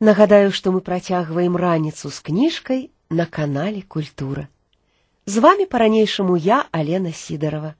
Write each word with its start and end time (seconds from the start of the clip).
Нагадаю, 0.00 0.52
што 0.52 0.72
мы 0.72 0.80
працягваем 0.80 1.56
раніцу 1.56 2.10
з 2.10 2.20
кніжкай 2.20 2.90
на 3.10 3.26
канале 3.26 3.82
Культура. 3.82 4.48
З 5.26 5.38
вами 5.38 5.66
па-ранейшаму 5.66 6.36
я, 6.36 6.64
Алена 6.70 7.12
Сідарова. 7.12 7.74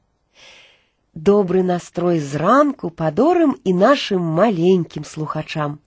Добры 1.15 1.63
настрой 1.63 2.21
зранку 2.21 2.91
падорым 2.91 3.57
і 3.65 3.73
нашым 3.73 4.21
маленькім 4.21 5.05
слухачам. 5.05 5.79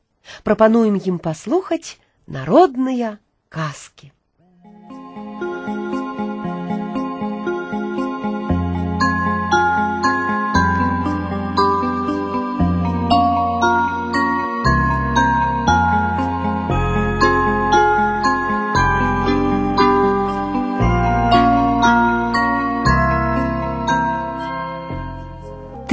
Прапануем 0.43 1.01
ім 1.01 1.17
паслухаць 1.17 1.97
народныя 2.27 3.17
казкі. 3.49 4.12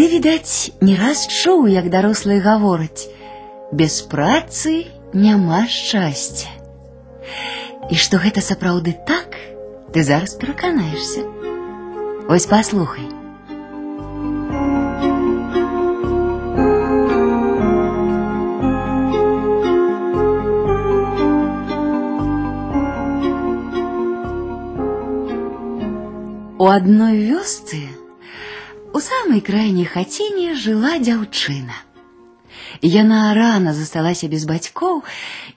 Ты, 0.00 0.08
відаць, 0.12 0.72
не 0.80 0.94
раз 0.96 1.24
чуў, 1.26 1.66
як 1.72 1.88
дарослыя 1.88 2.42
гавораць: 2.44 3.08
без 3.72 4.02
працы 4.02 4.86
няма 5.14 5.64
шчасця. 5.66 6.52
І 7.90 7.96
што 7.96 8.20
гэта 8.20 8.44
сапраўды 8.44 8.92
так, 9.08 9.36
ты 9.92 10.02
зараз 10.02 10.34
пераканаешся. 10.36 11.24
Вось 12.28 12.46
паслухай. 12.46 13.08
У 26.58 26.66
адной 26.68 27.30
вёсцы 27.30 27.78
у 28.96 29.00
самай 29.00 29.40
крайняй 29.44 29.84
хаціне 29.84 30.54
жыла 30.56 30.96
дзяўчына. 31.02 31.76
Яна 32.82 33.34
рана 33.36 33.72
засталася 33.76 34.28
без 34.32 34.44
бацькоў 34.48 35.02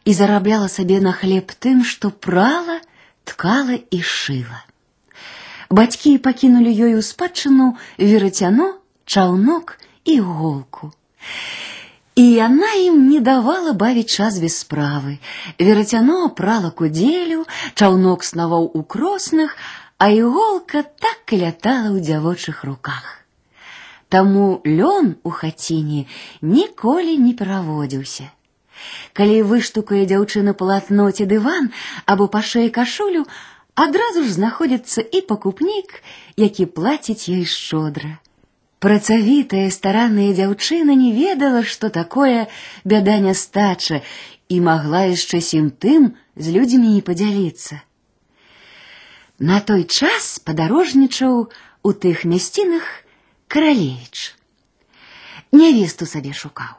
і 0.05 0.13
зарабляла 0.13 0.67
сабе 0.67 0.99
на 0.99 1.13
хлеб 1.15 1.53
тым, 1.65 1.83
што 1.83 2.11
прала, 2.11 2.79
ткала 3.23 3.79
і 3.79 3.99
шыла. 4.01 4.63
Бацькі 5.69 6.17
пакінулі 6.25 6.71
ёй 6.73 6.97
у 6.99 7.01
спадчыну 7.05 7.75
верацяно, 7.97 8.73
чаўнок 9.05 9.77
і 10.05 10.19
голку. 10.19 10.91
І 12.15 12.23
яна 12.35 12.71
ім 12.83 12.97
не 13.09 13.19
давала 13.23 13.71
бавіць 13.83 14.09
час 14.09 14.39
без 14.43 14.57
справы. 14.63 15.19
Верацяно 15.59 16.29
прала 16.41 16.71
кудзелю, 16.71 17.45
чаўнок 17.75 18.27
снаваў 18.27 18.67
у 18.73 18.83
кроснах, 18.83 19.55
а 19.97 20.09
іголка 20.09 20.83
так 20.83 21.31
і 21.31 21.39
лятала 21.45 21.93
ў 21.95 22.03
дзявочых 22.03 22.63
руках. 22.63 23.19
Таму 24.13 24.61
лён 24.65 25.15
у 25.23 25.29
хаціне 25.29 26.05
ніколі 26.41 27.17
не 27.17 27.33
пераводзіўся. 27.37 28.29
Калі 29.13 29.41
выштукае 29.49 30.05
дзяўчына 30.09 30.55
палатно 30.61 31.11
ці 31.11 31.27
дыван 31.29 31.69
або 32.05 32.27
пашэе 32.35 32.69
кашулю, 32.77 33.25
адразу 33.75 34.23
ж 34.23 34.33
знаходзіцца 34.37 35.03
і 35.03 35.21
пакупнік, 35.29 36.01
які 36.37 36.65
плаціць 36.65 37.29
ёй 37.29 37.45
шчодра. 37.45 38.17
Працавітая 38.79 39.67
старанная 39.75 40.31
дзяўчына 40.33 40.95
не 40.95 41.11
ведала, 41.15 41.63
што 41.63 41.89
такое 41.89 42.47
бяда 42.85 43.19
нястача 43.19 44.01
і 44.47 44.59
магла 44.65 45.03
яшчэ 45.11 45.41
сім 45.43 45.69
тым 45.69 46.15
з 46.35 46.55
людзьмі 46.55 46.95
не 46.95 47.03
падзяліцца. 47.09 47.83
На 49.39 49.59
той 49.59 49.83
час 49.83 50.39
падарожнічаў 50.47 51.35
у 51.83 51.91
тых 52.05 52.23
мясцінах 52.23 52.87
каралевіч. 53.53 54.35
Нявесту 55.51 56.05
сабе 56.05 56.33
шукаў. 56.33 56.77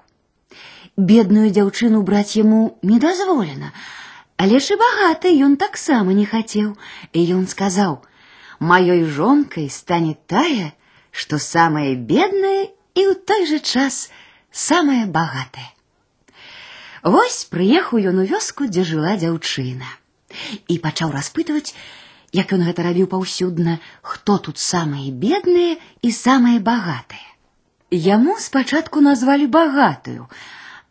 Бедную 0.96 1.50
дзяўчыну 1.50 2.02
браць 2.02 2.36
яму 2.36 2.78
не 2.82 2.98
дазволена, 3.02 3.72
але 4.36 4.60
ж 4.60 4.74
і 4.74 4.80
багаты 4.80 5.32
ён 5.46 5.56
таксама 5.56 6.14
не 6.16 6.26
хацеў, 6.26 6.76
і 7.12 7.20
ён 7.36 7.46
сказаў: « 7.50 8.70
Маёй 8.70 9.04
жонкай 9.04 9.70
стане 9.70 10.16
тая, 10.26 10.72
што 11.10 11.38
самая 11.38 11.94
бедная 11.94 12.70
і 12.94 13.02
ў 13.10 13.14
той 13.26 13.46
жа 13.50 13.58
час 13.58 14.10
самая 14.52 15.06
багатая. 15.06 15.70
Вось 17.02 17.48
прыехаў 17.48 18.12
ён 18.12 18.20
у 18.22 18.26
вёску, 18.28 18.68
дзе 18.68 18.84
жыла 18.84 19.16
дзяўчына, 19.16 19.88
і 20.68 20.78
пачаў 20.84 21.16
распытваць, 21.16 21.72
як 22.34 22.52
ён 22.54 22.62
гэта 22.68 22.86
рабіў 22.86 23.10
паўсюдна, 23.10 23.78
хто 24.02 24.38
тут 24.38 24.58
самыя 24.58 25.10
бедныя 25.10 25.76
і 26.02 26.12
самыя 26.14 26.62
багатыя. 26.62 27.26
Яму 27.90 28.38
спачатку 28.38 29.00
назвалі 29.02 29.46
багатую, 29.50 30.30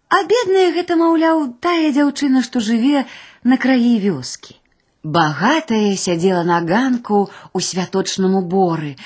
а 0.09 0.24
бедная 0.28 0.72
гэта, 0.75 0.97
маўляў, 1.00 1.46
тая 1.63 1.91
дзяўчына, 1.96 2.44
што 2.44 2.59
жыве 2.59 3.06
на 3.44 3.57
краі 3.57 3.96
вёскі. 4.03 4.57
Багатая 5.03 5.96
сядзела 5.96 6.44
на 6.44 6.59
ганку 6.59 7.30
у 7.53 7.59
святочным 7.63 8.35
уборы, 8.35 8.97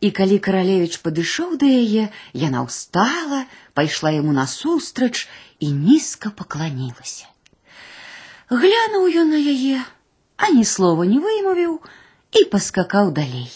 і 0.00 0.10
калі 0.12 0.38
каралевіч 0.38 1.00
падышоў 1.02 1.56
да 1.62 1.66
яе, 1.66 2.10
яна 2.36 2.66
ўстала, 2.66 3.46
пайшла 3.72 4.12
яму 4.12 4.36
насустрач 4.36 5.24
і 5.58 5.72
нізка 5.72 6.30
пакланілася. 6.36 7.26
Глянуў 8.52 9.08
ён 9.24 9.32
на 9.34 9.40
яе, 9.40 9.80
ані 10.38 10.64
слова 10.64 11.04
не 11.04 11.18
вымовіў 11.22 11.78
і 12.40 12.44
паскакаў 12.52 13.10
далей. 13.16 13.50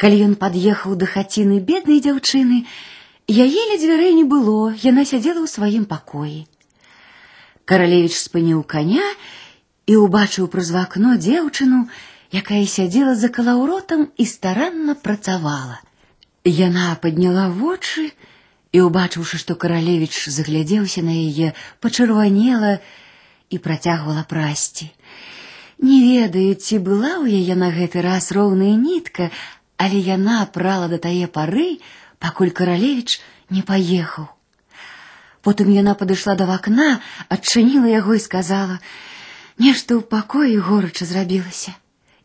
Калі 0.00 0.16
ён 0.26 0.34
пад'ехаў 0.40 0.96
да 1.00 1.08
хаціны 1.12 1.58
беднай 1.70 2.02
дзяўчыны, 2.04 2.62
яе 3.26 3.62
ля 3.70 3.76
дзвярэй 3.80 4.14
не 4.18 4.26
было, 4.32 4.72
яна 4.84 5.04
сядзела 5.10 5.42
ў 5.42 5.48
сваім 5.50 5.84
пакоі. 5.92 6.44
Каралевіч 7.66 8.14
спыніў 8.16 8.62
каня 8.62 9.06
і 9.90 9.96
ўбачыў 10.02 10.46
праз 10.52 10.70
вакно 10.76 11.16
дзеўчыну, 11.16 11.88
якая 12.30 12.62
сядзела 12.70 13.16
за 13.18 13.32
калаўротам 13.32 14.06
і 14.16 14.28
старанна 14.28 14.94
працавала. 14.94 15.80
Яна 16.46 16.94
падняла 17.02 17.48
вочы 17.50 18.12
і, 18.70 18.78
убачыўшы, 18.84 19.40
што 19.42 19.56
каралевіч 19.58 20.28
заглядзеўся 20.30 21.02
на 21.02 21.16
яе, 21.16 21.56
пачырванела 21.80 22.76
і 22.76 22.84
працягвала 23.58 24.24
прасці. 24.28 24.90
Не 25.78 25.98
ведаю, 26.02 26.54
ці 26.54 26.78
была 26.80 27.20
ў 27.20 27.44
яе 27.44 27.54
на 27.54 27.68
гэты 27.72 28.00
раз 28.00 28.32
роўная 28.32 28.74
нітка, 28.80 29.30
але 29.76 30.00
яна 30.00 30.44
прала 30.48 30.88
да 30.88 30.98
тае 30.98 31.28
пары, 31.28 31.78
пакуль 32.18 32.50
каралевіч 32.50 33.20
не 33.50 33.62
паехаў. 33.62 34.28
Потым 35.44 35.68
яна 35.70 35.94
падышла 35.94 36.34
да 36.34 36.46
вакна, 36.48 37.00
адчыніла 37.28 37.92
яго 37.92 38.16
і 38.16 38.22
сказала: « 38.24 39.62
Нешта 39.62 39.94
ў 39.94 40.02
пакоі 40.02 40.56
горача 40.58 41.04
зрабілася 41.04 41.76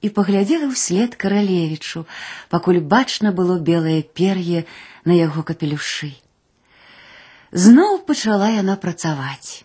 і 0.02 0.10
паглядзела 0.10 0.72
ўслед 0.72 1.14
каралевічу, 1.16 2.08
пакуль 2.50 2.82
бачна 2.82 3.30
было 3.32 3.60
белае 3.60 4.02
пер'е 4.02 4.66
на 5.06 5.14
яго 5.14 5.46
капелюшы. 5.46 6.16
Зноў 7.52 8.02
пачала 8.08 8.50
яна 8.50 8.80
працаваць. 8.82 9.65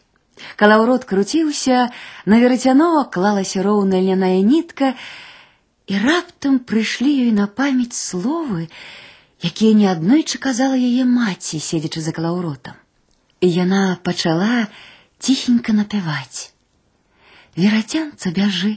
Калаўрот 0.60 1.04
круціўся, 1.08 1.88
на 2.26 2.38
верацяно 2.40 3.04
клалася 3.12 3.62
роўная 3.66 4.00
ляная 4.04 4.40
нітка, 4.44 4.94
і 5.86 6.00
раптам 6.02 6.58
прыйшлі 6.58 7.12
ёй 7.26 7.32
на 7.36 7.46
памяць 7.46 7.96
словы, 7.96 8.68
якія 9.40 9.72
неаднойчы 9.80 10.40
казала 10.42 10.76
яе 10.76 11.04
маці, 11.04 11.60
седзячы 11.60 12.02
за 12.04 12.12
калаўротам. 12.16 12.76
І 13.40 13.48
яна 13.52 13.98
пачала 14.02 14.66
ціхенька 15.18 15.72
напяваць: 15.72 16.52
Верацянца 17.56 18.32
бяжы, 18.36 18.76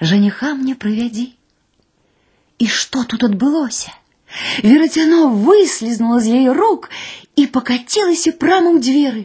жаніха 0.00 0.54
мне 0.54 0.74
прывядзі. 0.74 1.32
І 2.58 2.66
што 2.66 3.02
тут 3.04 3.24
адбылося? 3.26 3.90
Верацяно 4.62 5.28
выслізнула 5.28 6.20
з 6.20 6.36
яе 6.38 6.52
рук 6.56 6.90
і 7.36 7.46
пакацілася 7.46 8.32
прама 8.38 8.76
ў 8.76 8.78
дзверы. 8.80 9.24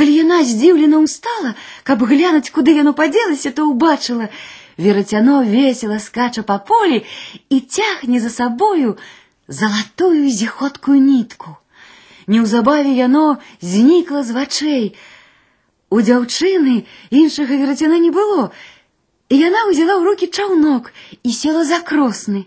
Калі 0.00 0.12
яна 0.12 0.42
здзіўлена 0.44 1.00
ўстала, 1.00 1.54
каб 1.82 2.04
глянуць, 2.04 2.52
куды 2.52 2.76
яно 2.76 2.92
падзелася, 2.92 3.50
то 3.56 3.64
ўбачыла, 3.68 4.28
верацяно 4.76 5.42
весела 5.42 5.98
скача 5.98 6.42
па 6.42 6.58
полі 6.58 7.04
і 7.48 7.60
цягне 7.60 8.20
за 8.20 8.30
сабою 8.30 8.96
залатую 9.48 10.28
зіходкую 10.28 11.00
нітку. 11.00 11.56
Неўзабаве 12.26 12.92
яно 12.98 13.38
знікла 13.62 14.22
з 14.26 14.34
вачэй. 14.36 14.86
У 15.88 16.02
дзяўчыны 16.02 16.82
іншага 17.10 17.54
верацяна 17.54 17.98
не 18.02 18.10
было, 18.10 18.50
і 19.30 19.38
яна 19.38 19.70
ўзяла 19.70 19.96
ў 19.96 20.02
рукі 20.10 20.26
чаўнок 20.26 20.90
і 21.22 21.30
села 21.30 21.62
за 21.64 21.78
кросны. 21.80 22.46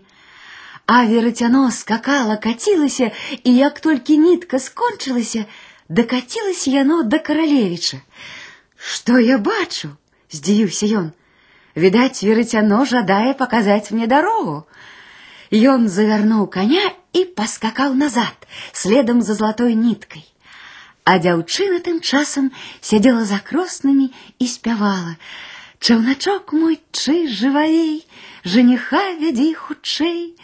А 0.86 1.06
верацяно 1.08 1.70
скакала, 1.70 2.36
кацілася, 2.36 3.10
і 3.44 3.50
як 3.56 3.80
толькі 3.80 4.18
нітка 4.18 4.58
скончылася, 4.58 5.46
дакацілася 5.88 6.70
яно 6.70 7.02
да 7.02 7.18
каралевіча. 7.18 8.00
Что 8.76 9.18
я 9.18 9.38
бачу? 9.38 9.96
Здзівіўся 10.30 10.86
ён. 11.02 11.06
Відаць, 11.76 12.22
верыцяно 12.22 12.84
жадае 12.84 13.34
паказаць 13.34 13.90
мне 13.90 14.06
дарогу. 14.06 14.64
Ён 15.50 15.88
завярнуў 15.88 16.46
коня 16.46 16.86
і 17.12 17.24
паскакаў 17.38 17.94
назад, 17.94 18.46
следам 18.72 19.22
за 19.22 19.34
золотой 19.34 19.74
ниткой. 19.74 20.22
А 21.04 21.18
дзяўчына 21.18 21.80
тым 21.82 21.98
часам 22.00 22.50
сядзела 22.80 23.24
за 23.26 23.40
кроснымі 23.42 24.10
і 24.38 24.46
спявала: « 24.46 25.84
Чаўначок 25.84 26.52
мой 26.52 26.78
чы 26.92 27.26
жываей, 27.26 28.06
жениха 28.44 29.02
вядзі 29.18 29.54
хутчэй. 29.54 30.36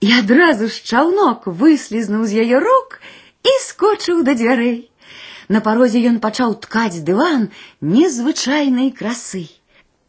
І 0.00 0.12
адразу 0.14 0.68
ж 0.72 0.80
чаўнок 0.86 1.50
выслізнуў 1.50 2.24
з 2.24 2.46
яе 2.46 2.60
рук 2.62 3.00
і 3.42 3.52
скочыў 3.64 4.22
да 4.28 4.34
дзвярэй. 4.38 4.78
На 5.48 5.60
парозе 5.64 6.00
ён 6.10 6.18
пачаў 6.24 6.56
ткаць 6.64 7.04
дыван 7.08 7.48
незвычайнай 7.80 8.90
красы. 8.98 9.46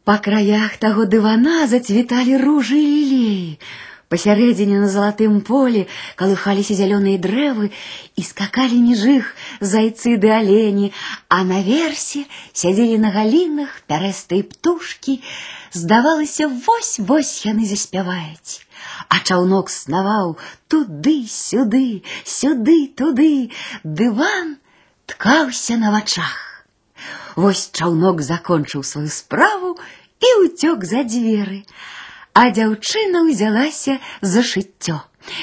Па 0.04 0.18
краях 0.26 0.80
таго 0.84 1.06
дывана 1.06 1.68
зацвіталі 1.72 2.42
ружы 2.44 2.80
і 2.80 2.90
лілеі. 3.12 3.54
Пасярэдзіне 4.10 4.80
на 4.82 4.88
залатым 4.90 5.36
полі 5.48 5.82
калыхаліся 6.20 6.74
зялёныя 6.78 7.22
дрэвы 7.26 7.70
і 8.18 8.24
скакалі 8.26 8.80
між 8.86 9.04
іх 9.12 9.28
зайцы 9.62 10.16
ды 10.24 10.34
алені, 10.34 10.90
а 11.30 11.46
наверсе 11.46 12.24
сядзелі 12.52 12.98
на 13.06 13.14
галінах 13.14 13.76
пярэстыя 13.86 14.48
птушкі. 14.50 15.22
Здавалася, 15.78 16.50
вось-вось 16.50 17.46
яны 17.46 17.70
заспяваюць. 17.70 18.63
А 19.10 19.20
чаўнок 19.20 19.70
снаваў 19.74 20.38
туды-сюды, 20.68 22.04
сюды-туды, 22.24 23.52
дыван 23.84 24.58
ткаўся 25.06 25.78
на 25.78 25.92
вачах. 25.92 26.66
Вось 27.36 27.70
чаўнок 27.74 28.22
закончыў 28.22 28.84
сваю 28.84 29.10
справу 29.10 29.78
і 30.20 30.30
ўцёк 30.44 30.86
за 30.86 31.04
дзверы, 31.08 31.64
а 32.34 32.50
дзяўчына 32.56 33.24
ўзялася 33.28 34.00
за 34.22 34.44
шыццё. 34.44 35.00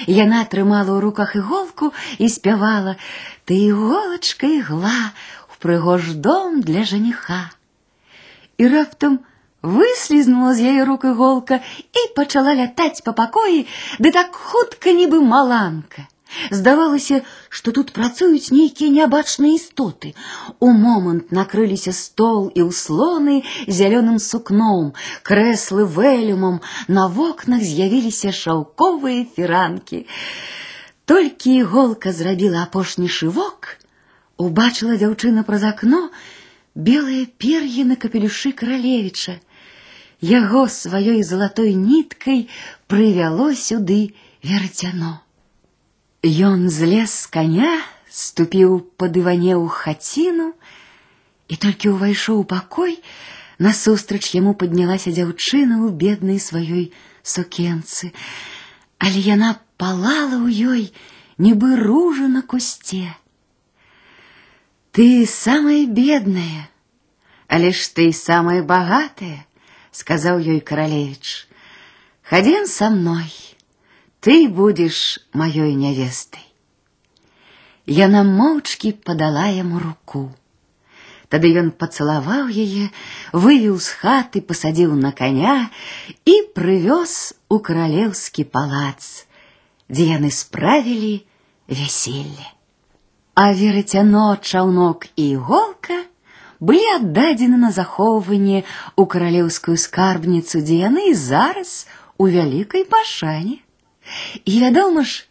Яна 0.06 0.44
трымала 0.44 0.93
ў 0.97 1.00
руках 1.05 1.37
іголку 1.37 1.93
і 2.19 2.29
спявала: « 2.29 3.47
Ты 3.47 3.56
іголачка 3.71 4.47
ігла 4.47 5.12
у 5.50 5.56
прыгож 5.67 6.15
дом 6.15 6.61
для 6.61 6.85
жаніха. 6.85 7.50
І 8.59 8.69
раптам 8.69 9.19
выслізнула 9.67 10.55
з 10.55 10.73
яе 10.73 10.83
рук 10.88 11.05
іголка 11.11 11.61
і 12.00 12.03
пачала 12.17 12.55
лятаць 12.55 13.03
па 13.06 13.12
пакоі, 13.12 13.65
ды 13.99 14.12
так 14.15 14.35
хутка 14.35 14.94
нібы 14.94 15.23
маланка. 15.23 16.06
Здавалася, 16.50 17.21
што 17.49 17.73
тут 17.73 17.93
працуюць 17.97 18.50
нейкія 18.50 18.91
нябачныя 18.94 19.59
істоты. 19.59 20.12
У 20.59 20.71
момант 20.75 21.31
накрыліся 21.38 21.94
стол 21.94 22.50
і 22.50 22.67
ўслоны 22.67 23.37
зялёным 23.67 24.19
сукном, 24.19 24.93
крэслы 25.23 25.87
вэлюмам, 25.87 26.61
на 26.88 27.06
вокнах 27.06 27.62
з'явіліся 27.62 28.35
шаўковыя 28.35 29.25
фіранкі. 29.37 30.05
Толькі 31.06 31.55
іголка 31.62 32.12
зрабіла 32.12 32.67
апошні 32.67 33.06
шывок, 33.06 33.79
убачыла 34.37 34.99
дзяўчына 34.99 35.47
праз 35.47 35.62
акно 35.71 36.11
белыя 36.75 37.25
пер'і 37.38 37.87
на 37.88 37.97
капелюшы 37.97 38.50
каралевіча. 38.53 39.38
Яго 40.21 40.65
сваёй 40.73 41.23
залатой 41.23 41.75
ніткай 41.75 42.49
прывяло 42.88 43.53
сюды 43.55 44.15
верцяно. 44.43 45.21
Ён 46.25 46.69
злез 46.71 47.12
з 47.12 47.27
коня, 47.31 47.75
ступіў 48.09 48.81
па 48.97 49.09
дыване 49.12 49.55
ў 49.61 49.69
хаціну 49.69 50.53
і 51.53 51.55
толькі 51.61 51.93
ўвайшоў 51.93 52.41
у 52.43 52.49
пакой, 52.49 52.97
насустрач 53.59 54.35
яму 54.35 54.55
паднялася 54.55 55.12
дзяўчына 55.12 55.85
ў 55.85 55.93
беднай 55.93 56.41
сваёй 56.41 56.91
сукенцы, 57.23 58.12
але 58.99 59.21
яна 59.21 59.61
палала 59.77 60.41
ў 60.41 60.49
ёй, 60.73 60.83
нібы 61.38 61.77
ружа 61.77 62.29
на 62.33 62.43
кусце. 62.43 63.12
Ты 64.97 65.27
самая 65.29 65.85
бедная, 65.87 66.71
але 67.49 67.71
ж 67.77 67.93
ты 67.93 68.12
самая 68.12 68.62
багатая, 68.65 69.44
сказаў 69.93 70.41
ёй 70.41 70.61
каралевіч. 70.61 71.49
Хадзем 72.23 72.67
са 72.67 72.91
мной 72.91 73.31
ты 74.27 74.49
будешь 74.49 75.21
маёй 75.33 75.77
нявестай. 75.79 76.43
Яна 77.87 78.25
моўчкі 78.27 78.91
падала 79.06 79.47
яму 79.47 79.79
руку. 79.79 80.35
Тады 81.31 81.53
ён 81.61 81.71
пацалаваў 81.71 82.50
яе, 82.50 82.91
вывеў 83.31 83.79
з 83.79 83.94
хаты, 84.00 84.43
пасадзіў 84.43 84.99
на 84.99 85.15
коня 85.15 85.71
і 86.27 86.35
прывёз 86.59 87.15
у 87.47 87.59
каралеўскі 87.69 88.47
палац, 88.50 89.27
дзе 89.87 90.11
яны 90.11 90.31
справілі 90.35 91.15
вяселле. 91.71 92.50
А 93.38 93.53
верацяно, 93.55 94.35
чаўнок 94.43 95.06
і 95.15 95.31
іголка 95.38 96.03
былі 96.61 96.85
аддадзены 96.97 97.61
на 97.61 97.71
захоўванне 97.71 98.65
ў 98.97 99.03
каралеўскую 99.06 99.77
скарбніцу, 99.77 100.61
дзе 100.65 100.88
яны 100.88 101.15
зараз 101.15 101.87
у 102.19 102.29
вялікай 102.29 102.85
пашане. 102.85 103.61
І 104.44 104.61
вядома 104.62 105.05
ж, 105.05 105.27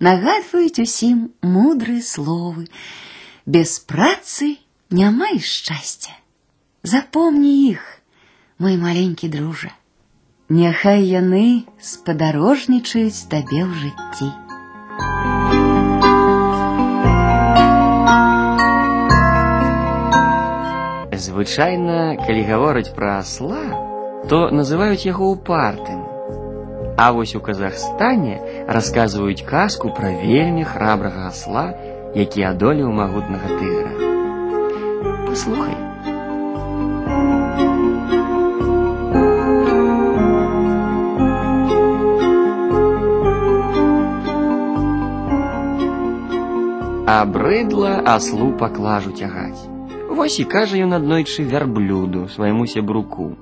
нагадваюць 0.00 0.82
усім 0.82 1.30
мудрыя 1.42 2.02
словы: 2.02 2.68
без 3.46 3.78
працы 3.78 4.58
няма 4.90 5.30
і 5.36 5.40
шчасця. 5.40 6.12
Запомні 6.82 7.70
іх, 7.70 7.82
мой 8.58 8.76
маленькі 8.76 9.28
дружа. 9.28 9.72
Няхай 10.48 11.04
яны 11.04 11.68
спадарожнічаюць 11.80 13.28
табе 13.28 13.64
ў 13.64 13.72
жыцці. 13.84 15.31
Звычайна, 21.18 22.14
калі 22.20 22.42
гавораць 22.46 22.94
пра 22.94 23.18
асла, 23.18 23.62
то 24.30 24.50
называюць 24.54 25.06
яго 25.06 25.30
упартым. 25.34 26.04
А 26.98 27.12
вось 27.12 27.34
у 27.34 27.40
Казахстане 27.40 28.64
расказваюць 28.66 29.46
казку 29.46 29.90
пра 29.94 30.10
вельмі 30.18 30.64
храбрага 30.66 31.28
асла, 31.30 31.72
які 32.14 32.42
адолеў 32.50 32.90
магутнага 32.92 33.48
тыгра. 33.58 33.92
Паслухай. 35.26 35.76
Абрыдла 47.08 47.96
аслу 48.04 48.52
паклажу 48.52 49.10
цягаць. 49.16 49.71
Вось 50.12 50.40
і 50.40 50.44
кажа 50.44 50.76
ён 50.82 50.96
аднойчы 50.96 51.44
вярблюду 51.44 52.28
свайму 52.28 52.66
сябруку. 52.66 53.36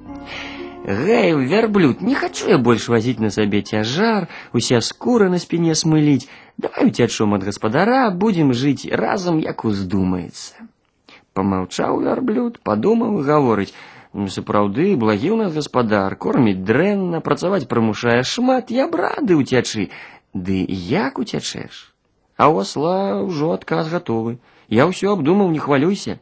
Гэй, 0.87 1.35
верблюд, 1.35 2.01
не 2.01 2.15
хочу 2.15 2.49
я 2.49 2.59
больше 2.59 2.93
возить 2.93 3.19
на 3.19 3.31
себе 3.31 3.63
тяжар, 3.63 4.29
уся 4.53 4.81
скура 4.81 5.29
на 5.29 5.39
спине 5.39 5.75
смылить. 5.75 6.29
Давай 6.59 6.87
утячом 6.87 7.35
от 7.35 7.43
господара, 7.43 8.11
будем 8.11 8.53
жить 8.53 8.87
разом, 8.91 9.39
як 9.39 9.65
уздумается. 9.65 10.55
Помолчал 11.33 12.01
верблюд, 12.01 12.61
подумал 12.61 13.21
и 13.21 13.25
говорить, 13.25 13.75
сапраўды, 14.25 14.97
благі 14.97 15.37
ў 15.37 15.37
нас 15.45 15.53
гаспадар, 15.53 16.17
корміць 16.17 16.65
дрэнна, 16.65 17.21
працаваць 17.21 17.69
прымушае 17.69 18.23
шмат, 18.25 18.71
я 18.71 18.89
б 18.89 18.97
рады 18.97 19.37
ўцячы. 19.37 19.91
Ды 20.33 20.65
як 20.65 21.19
уцячэш? 21.19 21.93
А 22.37 22.49
ў 22.49 22.65
осла 22.65 23.21
ўжо 23.21 23.53
адказ 23.53 23.93
гатовы. 23.93 24.39
Я 24.69 24.89
ўсё 24.89 25.13
абдумаў, 25.13 25.53
не 25.53 25.61
хвалюйся. 25.61 26.19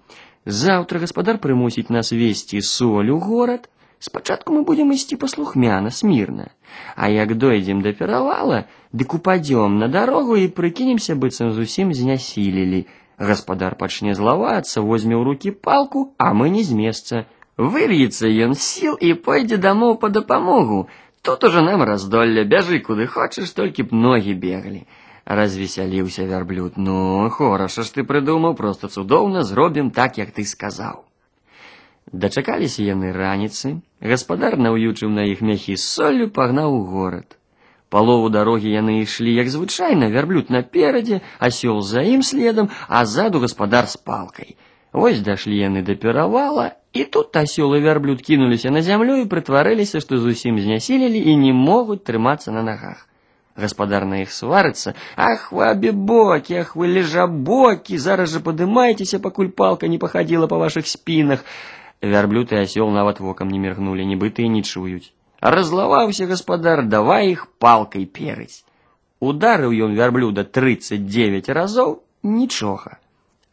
Заўтра 0.49 1.01
гаспадар 1.01 1.39
прымусіць 1.39 1.89
нас 1.89 2.13
весці 2.13 2.61
соль 2.61 3.11
у 3.11 3.19
горад, 3.19 3.69
Спачатку 4.05 4.53
мы 4.53 4.65
будем 4.69 4.93
ісці 4.93 5.17
паслухмяна, 5.17 5.91
смірна, 5.91 6.51
А 6.95 7.09
як 7.09 7.35
дойдзем 7.39 7.81
да 7.81 7.93
перавала, 7.93 8.67
дык 8.93 9.15
упадзём 9.15 9.79
на 9.79 9.89
дарогу 9.89 10.37
і 10.37 10.51
прыкінемся 10.59 11.15
быццам 11.15 11.53
зусім 11.53 11.95
знясілілі. 11.95 12.85
Гаспадар 13.19 13.77
пачне 13.81 14.15
злавацца, 14.15 14.83
возьме 14.83 15.17
ў 15.17 15.23
рукі 15.25 15.51
палку, 15.57 16.13
а 16.19 16.35
мы 16.35 16.51
не 16.51 16.65
з 16.69 16.77
месца. 16.77 17.25
Выр'ецца 17.57 18.29
ён 18.29 18.53
сіл 18.59 18.99
і 19.01 19.15
пойдзе 19.15 19.57
дамоў 19.57 19.97
па 20.03 20.13
дапамогу. 20.13 20.89
Тут 21.23 21.45
уже 21.45 21.63
нам 21.63 21.83
раздолля, 21.83 22.45
бяжы 22.45 22.81
куды 22.85 23.07
хочаш, 23.07 23.57
толькі 23.57 23.89
б 23.89 23.95
ногі 23.95 24.35
беглі. 24.35 24.85
Развесяліўся 25.29 26.27
вярблюд. 26.29 26.77
Ну, 26.77 27.31
хораша 27.31 27.83
ж 27.83 27.95
ты 27.95 28.05
прыдумаў, 28.05 28.55
проста 28.55 28.89
цудоўна 28.89 29.43
зробім 29.43 29.91
так, 29.91 30.19
як 30.19 30.33
ты 30.37 30.45
сказаў. 30.45 31.05
Дачакаліся 32.13 32.85
яны 32.85 33.13
раніцы, 33.17 33.81
гаспадар 34.01 34.59
наўючыў 34.61 35.09
на 35.09 35.25
іх 35.25 35.41
мяхі 35.41 35.77
з 35.77 35.89
соллю 35.89 36.29
пагнаў 36.29 36.77
у 36.77 36.85
горад. 36.85 37.39
Палову 37.89 38.29
дарогі 38.29 38.69
яны 38.69 39.01
ішлі 39.01 39.33
як 39.33 39.49
звычайна, 39.49 40.11
вярблюд 40.13 40.51
наперадзе, 40.51 41.23
асёл 41.39 41.81
за 41.81 42.03
ім 42.03 42.23
следам, 42.23 42.69
а 42.89 43.05
ззаду 43.07 43.41
гаспадар 43.41 43.89
з 43.89 43.97
палкай. 43.97 44.57
Вось 44.93 45.25
дашлі 45.27 45.57
яны 45.57 45.83
да 45.83 45.95
перавала, 45.95 46.77
і 46.93 47.05
тут 47.05 47.37
асёл 47.37 47.75
і 47.79 47.81
вярблюд 47.81 48.21
кінуліся 48.23 48.71
на 48.71 48.83
зямлю 48.83 49.17
і 49.23 49.29
прытварыліся, 49.31 50.05
што 50.05 50.19
зусім 50.19 50.61
знясілілі 50.61 51.19
і 51.19 51.37
не 51.37 51.53
могуць 51.53 52.05
трымацца 52.05 52.53
на 52.53 52.63
нагах. 52.63 53.08
Гаспадар 53.59 54.05
на 54.05 54.23
іх 54.23 54.33
сварыцца: 54.35 54.95
Ах 55.17 55.53
вы 55.55 55.67
абібокі, 55.71 56.59
ах 56.63 56.75
вы 56.75 56.91
лежабокі, 56.91 57.99
зараз 57.99 58.35
жа 58.35 58.43
падымайцеся, 58.43 59.23
пакуль 59.23 59.55
палка 59.55 59.87
не 59.87 59.99
пахадзіла 60.03 60.51
па 60.51 60.59
вашых 60.59 60.91
спінах. 60.91 61.45
Вярблюд 62.03 62.51
і 62.53 62.67
асёл 62.67 62.91
нават 62.91 63.21
вокам 63.21 63.55
не 63.55 63.63
міргнулі, 63.63 64.03
нібыта 64.03 64.43
і 64.43 64.51
не 64.59 64.63
чуюць. 64.67 65.15
Разлаваўся 65.41 66.27
гаспадар, 66.27 66.83
давай 66.83 67.31
іх 67.31 67.47
палкай 67.63 68.07
перыць. 68.11 68.65
Ударыў 69.21 69.73
ён 69.87 69.95
вярблюда 69.95 70.45
39 70.45 71.49
разоў, 71.49 72.03
нічога. 72.23 72.99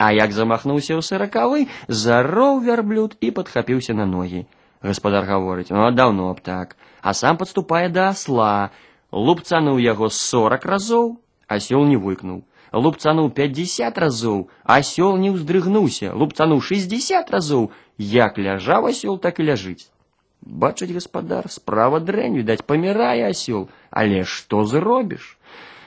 А 0.02 0.10
як 0.18 0.34
замахнуўся 0.34 0.98
ў 0.98 1.06
сыракавы, 1.06 1.70
зароў 1.88 2.60
вярблюд 2.66 3.16
і 3.22 3.30
падхапіўся 3.32 3.94
на 3.94 4.10
ногі. 4.10 4.48
Гаспадар 4.82 5.30
гаворыць: 5.30 5.70
"Ну, 5.70 5.92
даўно 5.92 6.34
б 6.34 6.42
так, 6.42 6.76
а 7.02 7.14
сам 7.14 7.38
падступае 7.38 7.90
да 7.90 8.10
асла, 8.10 8.72
лупцануў 9.12 9.80
яго 9.80 10.10
40 10.10 10.66
разоў, 10.66 11.20
асёл 11.48 11.86
не 11.86 11.98
выкнуў. 11.98 12.44
Лупцануў 12.72 13.30
50 13.36 13.98
разоў, 13.98 14.50
асёл 14.64 15.18
не 15.18 15.32
ўздрыгнуўся, 15.36 16.14
лупцануў 16.16 16.62
60 16.62 17.32
разоў, 17.32 17.72
як 17.98 18.40
ляжаў 18.40 18.88
асёл, 18.94 19.20
так 19.20 19.40
і 19.40 19.52
ляжыць. 19.52 19.92
Бачыць 20.42 20.94
гаспадар, 20.96 21.52
справа 21.52 22.00
дрэнь, 22.00 22.40
відаць, 22.40 22.64
памірае 22.64 23.28
асёл, 23.30 23.68
але 23.92 24.24
што 24.24 24.64
зробіш? 24.64 25.38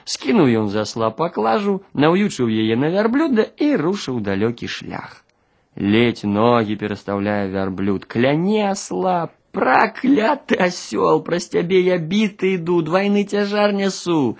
скінуў 0.04 0.48
ён 0.60 0.66
за 0.72 0.84
асла 0.86 1.10
паклажу, 1.10 1.80
наўючыў 1.94 2.48
яе 2.48 2.76
на 2.80 2.90
вярблюда 2.94 3.46
і 3.66 3.74
рушыў 3.80 4.20
далёкі 4.20 4.68
шлях. 4.68 5.24
Ледь 5.76 6.22
ногі 6.24 6.76
перастаўляе 6.76 7.48
вярблюд, 7.50 8.04
кляне 8.04 8.70
асла, 8.70 9.30
пракляты 9.54 10.58
асёл, 10.58 11.22
праз 11.22 11.48
цябе 11.54 11.80
я 11.80 11.98
біты 11.98 12.54
іду, 12.58 12.82
двайны 12.82 13.22
цяжар 13.24 13.72
нясу, 13.72 14.36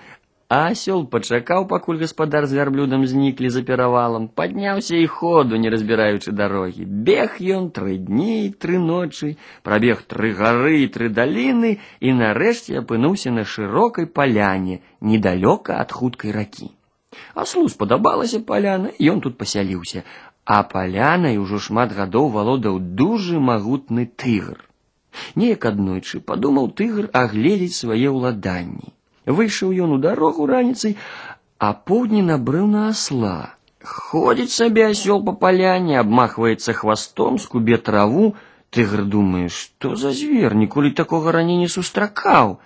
а 0.49 0.57
асёл 0.71 1.05
пачакаў, 1.07 1.65
пакуль 1.71 1.97
гаспадар 2.01 2.45
з 2.45 2.59
вярблюдам 2.59 3.05
зніклі 3.07 3.49
за 3.49 3.63
перавалам, 3.69 4.27
падняўся 4.27 4.99
і 4.99 5.07
ходу, 5.07 5.57
не 5.57 5.71
разбіраючы 5.73 6.31
дарогі. 6.31 6.85
Бег 6.85 7.39
ён 7.39 7.71
тры 7.71 7.97
дні 7.97 8.45
і 8.45 8.51
тры 8.53 8.77
ночы, 8.77 9.37
прабег 9.63 10.03
тры 10.03 10.33
гары 10.37 10.83
і 10.83 10.91
тры 10.97 11.09
даліны 11.09 11.79
і 11.99 12.13
нарэшце 12.21 12.77
апынуўся 12.83 13.31
на 13.31 13.47
шырокай 13.55 14.05
паляне, 14.05 14.81
недалёка 15.01 15.81
ад 15.81 15.91
хуткай 15.91 16.35
ракі. 16.35 16.69
Аслу 17.33 17.67
спадабалася 17.71 18.43
паляна, 18.43 18.91
ён 18.99 19.23
тут 19.25 19.37
пасяліўся, 19.41 20.03
а 20.45 20.61
палянай 20.63 21.41
ужо 21.41 21.57
шмат 21.57 21.95
гадоў 21.95 22.29
валодаў 22.37 22.79
дужы 23.01 23.39
магутны 23.39 24.05
тыгр. 24.05 24.61
Неяк 25.35 25.65
аднойчы 25.71 26.21
падумаў 26.31 26.69
тыгр 26.79 27.09
агледзець 27.21 27.79
свае 27.81 28.09
ўладанні. 28.17 28.93
Выйшаў 29.25 29.73
ён 29.85 29.97
у 29.97 29.99
дарогу 30.05 30.45
раніцай, 30.45 30.97
а 31.57 31.73
поўдні 31.73 32.21
набрыў 32.29 32.67
на 32.67 32.87
асла. 32.89 33.55
Ходзіць 33.85 34.53
сабе 34.53 34.85
асёл 34.91 35.21
па 35.25 35.33
паляне, 35.41 35.97
абмахваецца 36.01 36.73
хвастом, 36.73 37.39
скубе 37.39 37.77
траву. 37.77 38.33
Тыгр 38.75 39.03
думае, 39.15 39.47
што 39.49 39.95
за 39.95 40.11
звер, 40.11 40.55
ніколі 40.61 40.91
такога 40.91 41.31
раней 41.31 41.57
не 41.57 41.67
сустракаў. 41.69 42.57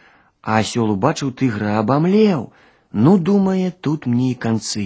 А 0.41 0.60
асёл 0.60 0.93
убачыў 0.96 1.34
тыгра 1.41 1.75
абамлеў. 1.79 2.51
Ну, 2.91 3.17
думае, 3.17 3.72
тут 3.72 4.08
мне 4.08 4.31
і 4.31 4.39
канцы. 4.46 4.86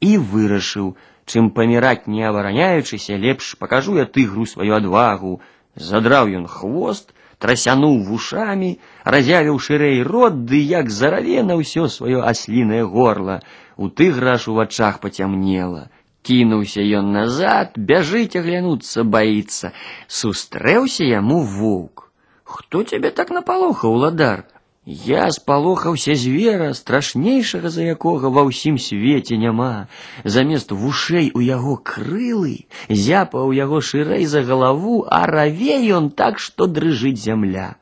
І 0.00 0.16
вырашыў, 0.32 0.94
чым 1.26 1.50
паміраць 1.56 2.06
не 2.06 2.22
абараняючыся, 2.28 3.16
лепш 3.16 3.56
пакажу 3.58 3.96
я 3.96 4.04
тыгру 4.04 4.46
сваю 4.46 4.76
адвагу. 4.76 5.40
Задраў 5.76 6.30
ён 6.40 6.46
хвост, 6.50 7.14
трасянуў 7.38 8.02
вушамі, 8.08 8.70
разявіў 9.04 9.58
шырэй 9.66 10.02
рот, 10.02 10.44
ды 10.50 10.60
як 10.60 10.90
зараве 10.90 11.42
на 11.46 11.56
ўсё 11.60 11.88
сваё 11.88 12.20
аслінае 12.32 12.84
горла. 12.84 13.40
У 13.76 13.88
тыгра 13.88 14.36
аж 14.36 14.48
у 14.52 14.54
вачах 14.60 15.00
пацямнела. 15.00 15.88
Кінуўся 16.22 16.84
ён 17.00 17.12
назад, 17.16 17.78
бяжыць 17.90 18.36
аглянуцца 18.36 19.04
баіцца. 19.04 19.72
Сустрэўся 20.06 21.08
яму 21.08 21.40
воўк. 21.40 22.10
Хто 22.44 22.82
цябе 22.82 23.10
так 23.10 23.30
напалохаў, 23.30 23.94
уладар? 23.96 24.44
Я 24.86 25.30
спалохаўся 25.30 26.14
звера, 26.14 26.72
страшнейшага 26.74 27.70
за 27.70 27.84
якога 27.94 28.30
ва 28.32 28.42
ўсім 28.48 28.78
свеце 28.80 29.36
няма. 29.36 29.92
Замест 30.24 30.72
вушэй 30.72 31.30
у 31.36 31.44
яго 31.44 31.76
крылы, 31.76 32.64
зяпа 32.88 33.44
ў 33.44 33.60
яго 33.60 33.84
шырэй 33.84 34.24
за 34.24 34.42
галаву, 34.42 35.04
а 35.04 35.26
раве 35.30 35.78
ён 35.94 36.10
так, 36.10 36.40
што 36.40 36.66
дрыжыць 36.66 37.20
зямля. 37.20 37.76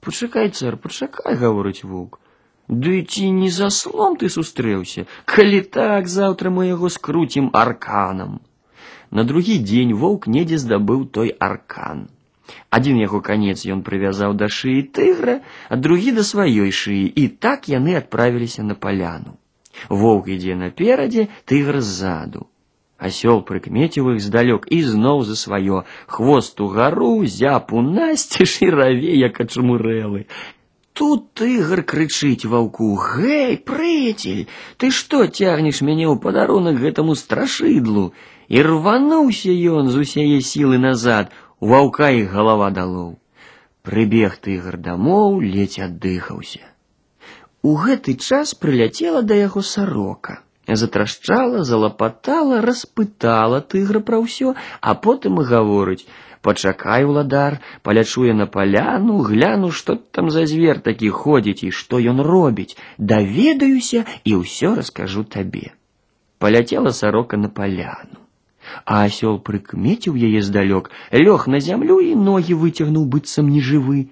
Пачакай, 0.00 0.48
цар, 0.54 0.78
пачакай, 0.78 1.34
гаворыць 1.34 1.82
воўк. 1.82 2.20
Ды 2.68 3.02
ці 3.02 3.28
не 3.34 3.50
за 3.50 3.68
слом 3.68 4.16
ты 4.16 4.30
сустрэўся, 4.30 5.04
калі 5.28 5.60
так 5.66 6.08
заўтра 6.08 6.48
мы 6.48 6.70
яго 6.70 6.88
скруцім 6.88 7.50
арканам. 7.52 8.40
На 9.10 9.24
другі 9.24 9.58
дзень 9.60 9.92
воўк 9.92 10.30
недзе 10.30 10.62
здабыў 10.62 11.04
той 11.04 11.34
аркан. 11.36 12.08
Адзін 12.70 12.98
яго 13.00 13.20
канец 13.24 13.64
ён 13.74 13.82
прывязаў 13.86 14.34
да 14.40 14.48
шыі 14.52 14.82
тыгра, 14.96 15.40
а 15.68 15.76
другі 15.76 16.16
да 16.18 16.24
сваёй 16.30 16.72
шыі, 16.72 17.06
і 17.08 17.28
так 17.46 17.68
яны 17.72 17.96
адправіліся 18.00 18.62
на 18.62 18.74
паляну. 18.74 19.38
Воўк 19.88 20.28
ідзе 20.34 20.56
наперадзе, 20.58 21.28
тыгр 21.46 21.80
ззаду. 21.80 22.48
Асёл 22.98 23.40
прыкмеціў 23.48 24.14
іх 24.14 24.20
здалёк 24.24 24.68
і 24.70 24.82
зноў 24.82 25.24
за 25.28 25.36
сваё, 25.36 25.84
хвост 26.06 26.60
угару, 26.60 27.26
зяпу 27.26 27.82
насцеж 27.82 28.58
і 28.62 28.68
раве, 28.70 29.16
як 29.18 29.40
ачмурэлы. 29.44 30.26
Тут 30.94 31.34
тыгр 31.34 31.82
крычыць 31.82 32.46
ваўку: « 32.46 33.04
Гэй, 33.04 33.58
прыцель, 33.58 34.46
ты 34.78 34.90
што 34.94 35.26
цягнеш 35.26 35.82
мяне 35.82 36.06
ў 36.06 36.22
падарунак 36.22 36.78
гэтаму 36.78 37.18
страшыдлу? 37.18 38.14
І 38.46 38.62
рвануўся 38.62 39.50
ён 39.50 39.90
з 39.90 40.04
усяе 40.06 40.38
сілы 40.38 40.78
назад, 40.78 41.34
у 41.60 41.68
ваўка 41.72 42.10
і 42.12 42.24
галава 42.30 42.70
далоў. 42.70 43.12
Прыбег 43.84 44.36
тыгр 44.44 44.76
дамоў, 44.84 45.40
ледзь 45.44 45.80
аддыхаўся. 45.86 46.64
У 47.64 47.74
гэты 47.84 48.14
час 48.16 48.54
прыляцела 48.62 49.22
да 49.28 49.36
яго 49.40 49.62
сарока. 49.68 50.40
Затрашчала, 50.80 51.62
залапатала, 51.68 52.60
распытала 52.64 53.60
тыгра 53.74 54.00
пра 54.00 54.20
ўсё, 54.24 54.54
а 54.80 54.94
потым 55.06 55.40
і 55.40 55.44
гаворыць: « 55.52 56.44
Пачакай, 56.44 57.04
уладар, 57.08 57.60
палячуе 57.82 58.32
на 58.40 58.46
паляну, 58.56 59.20
гляну, 59.28 59.70
што 59.70 59.96
там 59.96 60.28
за 60.34 60.44
звер 60.48 60.80
такі 60.88 61.08
ходзіць 61.20 61.64
і 61.68 61.70
што 61.78 62.00
ён 62.12 62.20
робіць, 62.20 62.76
даведаюся 62.98 64.04
і 64.24 64.40
ўсё 64.40 64.74
раскажу 64.80 65.24
табе. 65.36 65.72
Паляцела 66.38 66.92
сарока 66.92 67.40
на 67.40 67.48
паляну 67.48 68.17
а 68.84 69.04
асёл 69.04 69.38
прыкмеціў 69.46 70.16
яе 70.16 70.40
здалёк, 70.42 70.90
лёг 71.12 71.46
на 71.48 71.60
зямлю 71.60 72.00
і 72.00 72.14
ногі 72.28 72.54
выцягнуў 72.62 73.04
быццам 73.14 73.48
нежывы. 73.54 74.08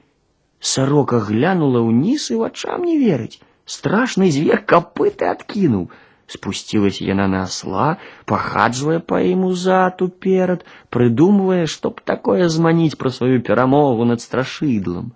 Сарока 0.61 1.19
глянула 1.19 1.83
ўніз 1.83 2.31
і 2.33 2.38
вачам 2.45 2.87
не 2.88 2.97
верыць. 2.99 3.41
Страшны 3.67 4.31
звер 4.31 4.62
капыты 4.73 5.29
адкінуў. 5.33 5.91
Спусцілася 6.33 7.05
яна 7.05 7.26
на 7.29 7.43
асла, 7.47 7.88
пахаджвае 8.31 9.00
па 9.12 9.21
ім 9.21 9.45
узад 9.49 10.00
уперад, 10.07 10.62
прыдумвае, 10.88 11.67
што 11.67 11.91
б 11.91 12.07
такое 12.12 12.49
зманіць 12.49 12.97
пра 12.97 13.11
сваю 13.11 13.43
перамогу 13.49 14.07
над 14.09 14.25
страшыдлам. 14.25 15.12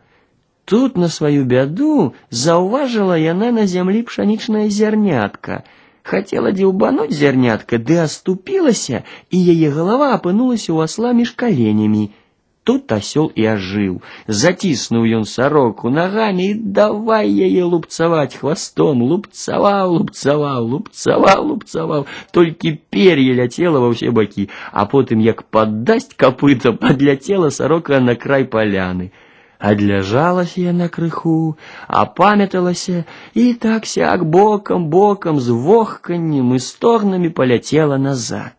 Тут 0.66 0.98
на 0.98 1.08
сваю 1.08 1.46
бяду 1.46 2.12
заўважыла 2.44 3.16
яна 3.22 3.54
на 3.54 3.64
зямлі 3.70 4.02
пшанічнае 4.10 4.68
зярнятка — 4.68 5.76
Хотела 6.06 6.52
дзеўбануць 6.54 7.16
зярнятка, 7.18 7.78
ды 7.86 7.98
аступілася, 7.98 9.02
і 9.34 9.38
яе 9.54 9.74
галава 9.74 10.12
апынулася 10.16 10.70
ў 10.70 10.86
асла 10.86 11.10
між 11.18 11.34
каленямі. 11.40 12.04
Тут 12.66 12.94
асёл 12.94 13.26
і 13.38 13.44
ажыў, 13.54 13.98
заціснуў 14.26 15.04
ён 15.18 15.26
сароку 15.32 15.90
нагамі 15.98 16.46
і 16.50 16.56
давай 16.78 17.30
яе 17.48 17.66
лупцаваць 17.74 18.38
хвастом, 18.38 19.02
лупцаваў, 19.10 19.98
лупцаваў, 19.98 20.66
лупцаваў, 20.72 21.44
лупцаваў, 21.50 22.06
толькі 22.34 22.74
пер'е 22.90 23.38
ляцела 23.42 23.82
ва 23.84 23.92
ўсе 23.94 24.10
бакі, 24.10 24.48
а 24.72 24.86
потым 24.90 25.22
як 25.26 25.46
паддасць 25.54 26.10
капытам, 26.18 26.82
падляцела 26.82 27.54
сарока 27.54 28.02
на 28.02 28.18
край 28.26 28.50
паляны 28.50 29.10
адляжалася 29.60 30.60
яна 30.60 30.88
крыху, 30.88 31.56
апамяталася 31.88 33.04
і 33.34 33.46
так 33.54 33.86
сяк 33.86 34.24
бокам 34.24 34.90
бокам 34.92 35.40
з 35.40 35.56
вохканнем 35.68 36.54
і 36.54 36.60
стогнамі 36.60 37.32
паляцела 37.40 37.98
назад. 37.98 38.52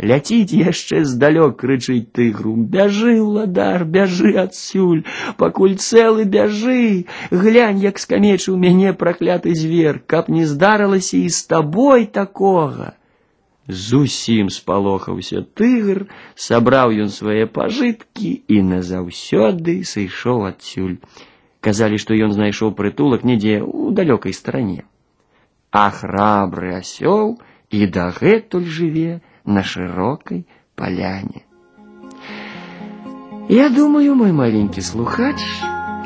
Ляціць 0.00 0.56
яшчэ 0.56 1.04
здалёк 1.04 1.58
крычыць 1.60 2.12
тыгру: 2.16 2.54
бяжы, 2.56 3.20
уладар, 3.20 3.84
бяжы 3.84 4.32
адсюль, 4.40 5.02
пакуль 5.36 5.76
цэлы 5.76 6.24
бяжы, 6.24 7.04
глянь, 7.30 7.84
як 7.84 8.00
скамечыў 8.00 8.56
мяне 8.56 8.94
пракляты 8.96 9.54
звер, 9.54 10.00
каб 10.06 10.32
не 10.32 10.46
здарылася 10.48 11.20
і 11.20 11.28
з 11.28 11.44
табой 11.44 12.06
такога. 12.06 12.96
Зусім 13.68 14.50
спалохаўся 14.50 15.42
тыгр, 15.54 16.06
сабраў 16.34 16.90
ён 17.04 17.10
свае 17.14 17.46
пажыткі 17.46 18.30
і 18.48 18.56
назаўсёды 18.66 19.86
сышоў 19.86 20.50
адсюль. 20.50 20.98
Казалі, 21.62 21.98
што 22.02 22.18
ён 22.18 22.34
знайшоў 22.34 22.74
прытулак 22.74 23.22
недзе 23.22 23.62
ў 23.62 23.94
далёкай 23.94 24.34
старане. 24.34 24.82
А 25.70 25.90
храбры 25.94 26.74
асёл 26.74 27.38
і 27.70 27.86
дагэтуль 27.86 28.66
жыве 28.66 29.22
на 29.46 29.62
шырокай 29.62 30.44
паляне. 30.74 31.46
Я 33.48 33.70
думаю, 33.70 34.14
мой 34.14 34.32
маленькі 34.32 34.82
слухач, 34.82 35.38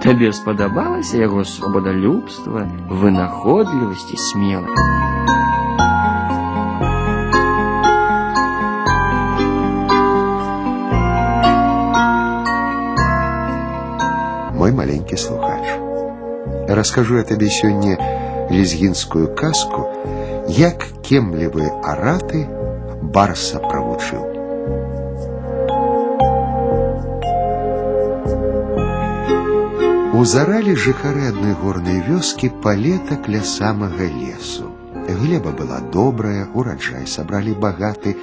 табе 0.05 0.33
спадабалася 0.33 1.17
яго 1.25 1.45
свабодалюбства, 1.45 2.69
вынаходлівасць 2.91 4.13
і 4.13 4.19
смеласць. 4.29 5.10
мой 14.61 14.73
маленький 14.73 15.17
слухач. 15.17 15.65
Расскажу 16.69 17.19
я 17.19 17.25
тебе 17.25 17.49
сегодня 17.49 17.99
лезгинскую 18.51 19.35
казку, 19.35 19.87
як 20.49 20.87
кемлівы 21.03 21.71
араты 21.83 22.47
барса 23.03 23.59
правучыў. 23.59 24.37
Узаралі 30.17 30.73
жыхары 30.81 31.29
адной 31.29 31.53
горнай 31.61 32.01
вёскі 32.07 32.49
палетак 32.65 33.29
ля 33.29 33.43
самага 33.45 34.07
лесу. 34.09 34.73
Глеба 35.07 35.53
была 35.53 35.81
добрая, 35.93 36.49
ураджай 36.55 37.07
сабралі 37.07 37.53
багаты, 37.53 38.17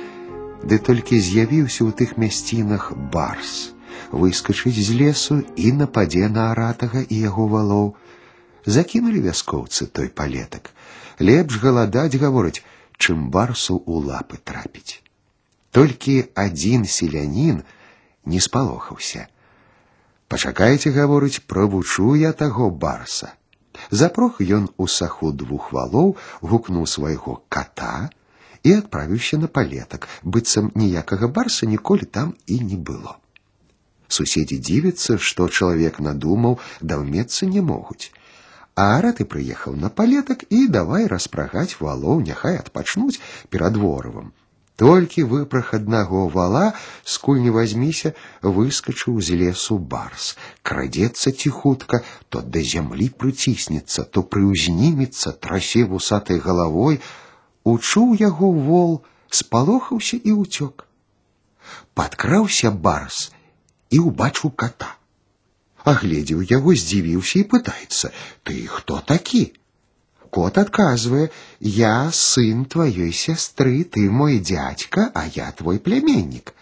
ды 0.63 0.79
толькі 0.79 1.19
з'явіўся 1.21 1.85
ў 1.85 1.91
тых 1.93 2.17
мясцінах 2.17 2.91
барс 3.13 3.73
выскачыць 4.11 4.77
з 4.77 4.95
лесу 4.99 5.39
і 5.55 5.71
нападзе 5.79 6.29
на 6.29 6.51
аратага 6.51 7.03
і 7.03 7.19
яго 7.19 7.47
валоў. 7.53 7.93
Закінулі 8.65 9.23
вяскоўцы 9.27 9.87
той 9.87 10.07
палетак. 10.07 10.71
Лепш 11.19 11.59
галадаць 11.63 12.19
гаворыць, 12.19 12.63
чым 12.97 13.29
барсу 13.29 13.81
у 13.85 13.99
лапы 14.07 14.39
трапіць. 14.43 15.01
Толькі 15.71 16.17
адзін 16.35 16.85
селянін 16.85 17.63
не 18.25 18.39
спалохаўся. 18.39 19.27
Пачакайце, 20.27 20.91
гаворыць, 20.91 21.43
правучу 21.45 22.15
я 22.15 22.33
таго 22.33 22.69
барса. 22.69 23.33
Запрох 23.89 24.39
ён 24.41 24.69
у 24.77 24.87
саху 24.87 25.31
двух 25.31 25.71
валоў 25.73 26.15
гукнуў 26.41 26.85
свайго 26.87 27.41
кота 27.49 28.09
і 28.63 28.73
адправіўся 28.79 29.37
на 29.41 29.49
палетак, 29.57 30.07
быццам 30.23 30.71
ніякага 30.75 31.27
барса 31.27 31.65
ніколі 31.65 32.05
там 32.05 32.33
і 32.47 32.59
не 32.69 32.77
было. 32.77 33.17
Суседи 34.13 34.59
дзівяцца, 34.65 35.15
што 35.27 35.47
чалавек 35.49 35.95
надумаў, 36.07 36.59
даўмецца 36.91 37.47
не 37.53 37.61
могуць. 37.69 38.11
А 38.75 38.85
араты 38.97 39.25
прыехаў 39.33 39.75
на 39.83 39.89
палетак 39.89 40.45
і 40.57 40.59
давай 40.75 41.07
распрагаць 41.13 41.77
валоў, 41.79 42.21
няхай 42.27 42.59
адпачнуць 42.61 43.21
перад 43.49 43.77
воравам. 43.83 44.31
Толькі 44.83 45.25
выпрах 45.33 45.73
аднаго 45.77 46.27
вала, 46.35 46.63
скуль 47.15 47.41
не 47.41 47.51
возьміся, 47.57 48.13
выскачыў 48.41 49.19
з 49.21 49.37
лесу 49.41 49.77
барс. 49.77 50.29
Крадзецца 50.61 51.31
ціхутка, 51.31 52.01
то 52.29 52.41
да 52.41 52.61
зямлі 52.73 53.11
прыціснецца, 53.17 54.09
то 54.13 54.23
прыўзнімецца, 54.23 55.37
трасе 55.45 55.85
вусатай 55.85 56.41
галавой. 56.47 57.01
Учуў 57.63 58.17
яго 58.21 58.49
вол, 58.51 58.97
спалохаўся 59.29 60.17
і 60.17 60.41
ўцёк. 60.41 60.89
Падкраўся 61.93 62.69
барс 62.89 63.29
і 63.89 63.99
ўбачыў 64.09 64.51
кота. 64.57 64.91
Агледзеў 65.83 66.43
яго, 66.49 66.73
здзівіўся 66.81 67.39
і 67.39 67.47
пытаецца: « 67.53 68.45
Ты 68.47 68.55
хто 68.67 68.99
такі? 69.11 69.43
Кот 70.33 70.57
адказвае: « 70.57 71.59
Я 71.59 72.09
сын 72.19 72.63
тваёй 72.65 73.11
сястры, 73.11 73.83
ты 73.83 74.09
мой 74.09 74.39
дядька, 74.39 75.11
а 75.13 75.27
я 75.27 75.51
твой 75.51 75.79
племяннік. 75.79 76.53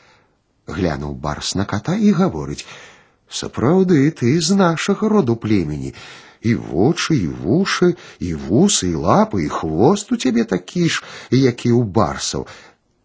Глянуў 0.67 1.13
барс 1.15 1.54
на 1.56 1.65
кота 1.65 1.95
і 1.95 2.12
гаворыць: « 2.17 3.39
Сапраўды 3.41 4.12
ты 4.12 4.41
з 4.41 4.58
нашага 4.58 5.08
роду 5.08 5.36
племені, 5.36 5.93
і 6.41 6.56
вочы, 6.56 7.15
і 7.15 7.27
вушы, 7.27 7.95
і 8.19 8.34
вусы, 8.34 8.89
і 8.91 8.95
лапы, 9.06 9.45
і 9.45 9.49
хвост 9.49 10.12
у 10.12 10.17
цябе 10.17 10.43
такі 10.43 10.89
ж, 10.89 11.04
як 11.32 11.65
і 11.65 11.71
ў 11.71 11.86
барсаў. 11.86 12.47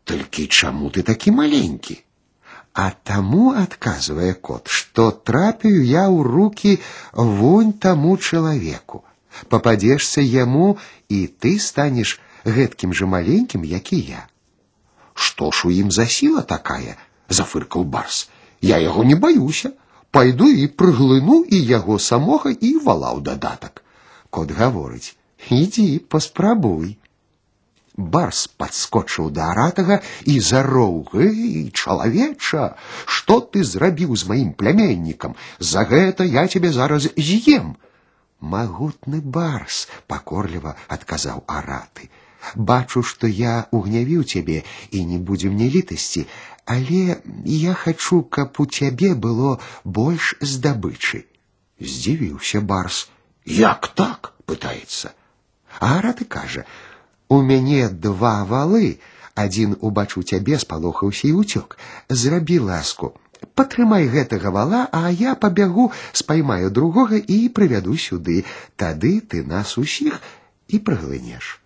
Толькі 0.05 0.47
чаму 0.47 0.91
ты 0.91 1.03
такі 1.03 1.31
маленькі? 1.31 2.01
А 2.73 2.93
тому, 3.05 3.53
отказывая 3.53 4.35
кот, 4.35 4.69
что 4.69 5.11
трапію 5.11 5.85
я 5.85 6.09
ў 6.11 6.23
руки 6.23 6.81
вунь 7.13 7.73
тому 7.73 8.19
человеку. 8.19 9.05
Попадешься 9.49 10.21
ему, 10.21 10.79
и 11.09 11.27
ты 11.27 11.59
станешь 11.59 12.21
гэткім 12.45 12.93
же 12.93 13.07
маленьким, 13.07 13.65
як 13.65 13.93
і 13.93 14.01
я. 14.01 14.29
Что 15.15 15.51
ж 15.51 15.69
у 15.69 15.71
ім 15.71 15.91
за 15.91 16.07
сила 16.07 16.43
такая? 16.43 16.97
зафыркал 17.29 17.85
барс. 17.85 18.29
Я 18.61 18.79
яго 18.79 19.05
не 19.05 19.17
баюся. 19.17 19.73
Пойду 20.11 20.49
і 20.49 20.67
прыглыну 20.69 21.45
і 21.45 21.59
яго 21.65 21.99
самога 21.99 22.51
і 22.51 22.77
валаў 22.85 23.21
дадатак. 23.21 23.83
Кот 24.31 24.53
гаворыць: « 24.53 25.51
Ідзі, 25.51 25.99
паспрабуй. 25.99 26.97
Барс 27.97 28.47
подскочыў 28.61 29.31
да 29.37 29.53
аратага 29.53 30.01
і 30.29 30.37
зароў: 30.41 31.09
Эй, 31.15 31.71
чалавеча, 31.73 32.77
што 33.07 33.41
ты 33.41 33.65
зрабіў 33.65 34.17
з 34.17 34.29
маім 34.29 34.53
пляменнікам? 34.53 35.37
За 35.59 35.85
гэта 35.89 36.25
я 36.25 36.47
цябе 36.47 36.73
зараз 36.73 37.09
з'ем. 37.17 37.77
Магутны 38.41 39.23
барс, 39.39 39.89
пакорліва 40.07 40.77
адказаў 40.89 41.43
араты. 41.49 42.11
Бачу, 42.55 43.03
што 43.03 43.27
я 43.27 43.67
угнявіў 43.73 44.25
цябе 44.25 44.63
і 44.93 45.05
не 45.05 45.19
будзе 45.19 45.49
мне 45.51 45.69
літасці, 45.73 46.27
але 46.67 47.23
я 47.45 47.75
хачу, 47.75 48.23
каб 48.23 48.61
у 48.61 48.67
цябе 48.67 49.15
было 49.15 49.59
больш 49.85 50.35
здабычы. 50.41 51.25
Здзівіўся 51.81 52.61
барс. 52.61 53.09
Як 53.47 53.89
так? 53.95 54.33
пытаецца. 54.47 55.11
А 55.81 55.99
араты 55.99 56.25
кажа: 56.25 56.65
у 57.31 57.43
мяне 57.43 57.89
два 57.89 58.45
валы, 58.45 58.99
адзін 59.35 59.77
убачыў 59.81 60.23
цябе, 60.23 60.59
спалохаўся 60.59 61.29
і 61.29 61.37
ўцёк. 61.43 61.79
Зрабі 62.09 62.59
ласку. 62.71 63.15
Патрымай 63.55 64.09
гэтага 64.09 64.51
вала, 64.51 64.89
а 64.93 65.11
я 65.11 65.35
пабягу, 65.35 65.91
спаймаю 66.13 66.71
другога 66.71 67.17
і 67.17 67.39
прывяду 67.49 67.97
сюды. 67.97 68.45
Тады 68.77 69.21
ты 69.21 69.45
нас 69.45 69.77
усіх 69.79 70.21
і 70.69 70.79
прыглынеш. 70.79 71.61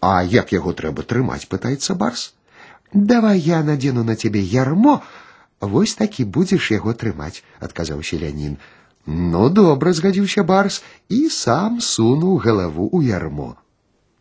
А 0.00 0.22
як 0.22 0.52
яго 0.52 0.72
трэба 0.72 1.02
трымаць, 1.02 1.48
пытаецца 1.48 1.94
барс. 1.94 2.32
Давай 2.92 3.40
я 3.40 3.62
надзену 3.62 4.04
на 4.04 4.16
цябе 4.16 4.40
ярмо, 4.40 5.00
вось 5.60 5.94
такі 5.94 6.24
будзеш 6.24 6.70
яго 6.72 6.92
трымаць, 6.92 7.42
адказаў 7.60 8.02
селянін. 8.02 8.56
Ну 9.06 9.48
добра, 9.48 9.92
згадзіўся 9.92 10.44
барс 10.44 10.82
і 11.08 11.28
сам 11.28 11.80
сунуў 11.80 12.38
галаву 12.44 12.88
ў 12.92 13.12
ярмо. 13.16 13.56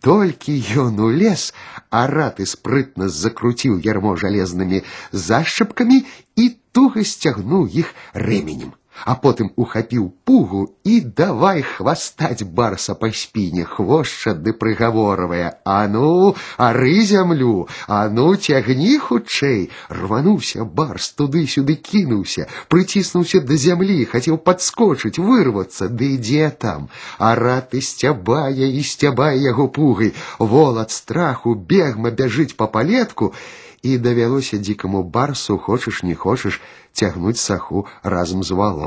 Толькі 0.06 0.54
ён 0.82 1.00
улез, 1.08 1.42
а 1.90 2.08
раты 2.12 2.46
спрытна 2.50 3.10
закруціў 3.22 3.78
ярмо 3.86 4.16
жалезнымі 4.24 4.84
зашчапкамі 5.28 6.04
і 6.44 6.50
туга 6.74 7.04
сцягнуў 7.14 7.68
іх 7.84 7.94
рэменем 8.28 8.72
а 9.06 9.16
потым 9.16 9.52
ухапіў 9.56 10.12
пугу 10.28 10.62
і 10.84 11.00
давай 11.02 11.62
хвастаць 11.66 12.44
барса 12.44 12.96
па 13.02 13.10
спіне 13.22 13.64
хвошча 13.74 14.34
ды 14.34 14.54
прыгаворвае 14.64 15.48
а 15.66 15.78
ну 15.94 16.36
ары 16.68 16.94
зямлю 17.12 17.68
а 17.88 18.02
ну 18.18 18.28
цягні 18.36 18.98
хутчэй 19.06 19.70
рвануўся 20.02 20.68
барс 20.82 21.10
туды 21.22 21.46
сюды 21.56 21.78
кінуўся 21.90 22.48
прыціснуўся 22.74 23.42
да 23.48 23.58
зямлі 23.66 23.98
хацеў 24.12 24.38
падскочыць 24.50 25.18
вырвацца 25.18 25.90
ды 25.90 26.12
дзе 26.28 26.52
там 26.66 26.92
а 27.18 27.34
раты 27.42 27.82
сцябае 27.82 28.70
і 28.70 28.86
сцябае 28.94 29.38
яго 29.40 29.68
пугай 29.80 30.14
вол 30.38 30.78
ад 30.86 30.92
страху 30.92 31.56
бегма 31.56 32.12
бяжыць 32.12 32.54
па 32.60 32.68
палетку 32.78 33.34
і 33.82 33.98
давялося 33.98 34.58
дзікаму 34.62 35.04
барсу 35.04 35.58
хочаш 35.58 36.04
не 36.04 36.16
хочаш 36.16 36.62
цягнуць 36.94 37.40
саху 37.40 37.86
разам 38.04 38.44
з 38.44 38.52
валом. 38.52 38.85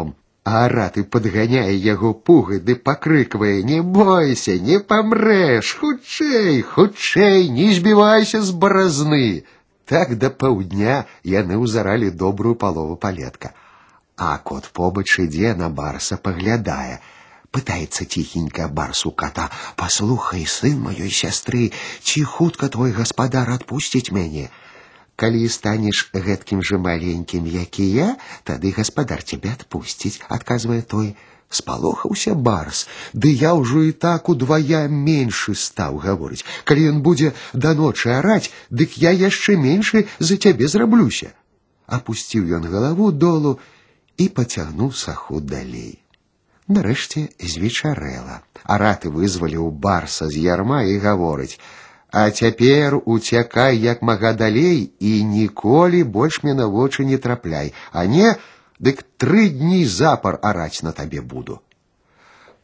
А 0.49 0.69
раты 0.69 1.03
падганяе 1.15 1.75
яго 1.75 2.13
пугай 2.29 2.59
ды 2.61 2.75
пакрыквае: 2.89 3.63
не 3.69 3.81
бойся, 3.81 4.57
не 4.69 4.79
памрэш, 4.79 5.71
хутчэй, 5.81 6.61
хутчэй, 6.73 7.49
не 7.49 7.73
збівайся 7.73 8.43
з 8.43 8.53
баразны. 8.65 9.45
Так 9.89 10.13
да 10.21 10.29
паўдня 10.43 10.99
яны 11.25 11.57
ўзаралі 11.63 12.11
добрую 12.25 12.55
палову 12.61 12.97
палетка. 12.97 13.55
А 14.17 14.37
кот 14.39 14.69
побач 14.73 15.09
ідзе 15.25 15.55
на 15.55 15.71
барса 15.71 16.17
паглядае. 16.17 17.01
Пытается 17.51 18.05
тихенько 18.05 18.69
барс 18.69 19.07
у 19.07 19.13
кота. 19.13 19.51
«Послухай, 19.77 20.45
сын 20.45 20.79
моей 20.79 21.11
сестры, 21.11 21.73
ці 22.03 22.23
хутка 22.25 22.69
твой 22.69 22.93
гаспадар 22.93 23.49
отпустить 23.49 24.13
мяне?» 24.13 24.51
Калі 25.19 25.49
станешь 25.49 26.11
гэткім 26.13 26.63
же 26.63 26.79
маленьким, 26.79 27.47
як 27.47 27.79
і 27.79 27.87
я, 27.91 28.09
тады 28.43 28.75
гаспадар 28.75 29.23
тебя 29.23 29.55
отпусціць, 29.55 30.21
адказвае 30.29 30.83
той. 30.83 31.15
Спалохаўся 31.55 32.35
барс, 32.35 32.89
ды 33.13 33.31
я 33.31 33.55
ўжо 33.55 33.85
і 33.87 33.93
так 34.05 34.29
удвая 34.33 34.81
меншы 34.91 35.55
стаў 35.55 36.01
гаворыць. 36.03 36.43
Калі 36.65 36.89
ён 36.91 36.99
будзе 37.07 37.31
да 37.53 37.75
ночы 37.79 38.11
араць, 38.11 38.51
дык 38.71 38.99
я 38.99 39.13
яшчэ 39.15 39.55
меншы 39.55 40.07
за 40.19 40.37
цябе 40.37 40.67
зраблюся. 40.67 41.31
Апусціў 41.87 42.51
ён 42.59 42.67
галаву 42.73 43.13
долу 43.13 43.59
і 44.19 44.29
пацягнуў 44.29 44.91
саху 44.99 45.39
далей. 45.41 46.01
Нарэшце 46.67 47.29
звечарэла. 47.39 48.43
Араты 48.65 49.15
вызваліў 49.15 49.71
барса 49.71 50.27
з 50.33 50.43
ярма 50.43 50.83
і 50.91 50.99
гаворыць: « 50.99 51.88
А 52.15 52.31
цяпер 52.31 52.95
уцякай 53.05 53.79
як 53.83 54.03
мага 54.03 54.33
далей 54.33 54.91
і 55.01 55.25
ніколі 55.25 56.05
больш 56.05 56.43
мне 56.43 56.55
на 56.55 56.67
вочы 56.71 57.05
не 57.05 57.19
трапляй, 57.19 57.75
а 57.91 58.07
не, 58.07 58.37
дык 58.79 59.03
тры 59.19 59.49
дні 59.51 59.83
запар 59.87 60.39
араць 60.43 60.83
на 60.87 60.93
табе 60.93 61.21
буду. 61.21 61.61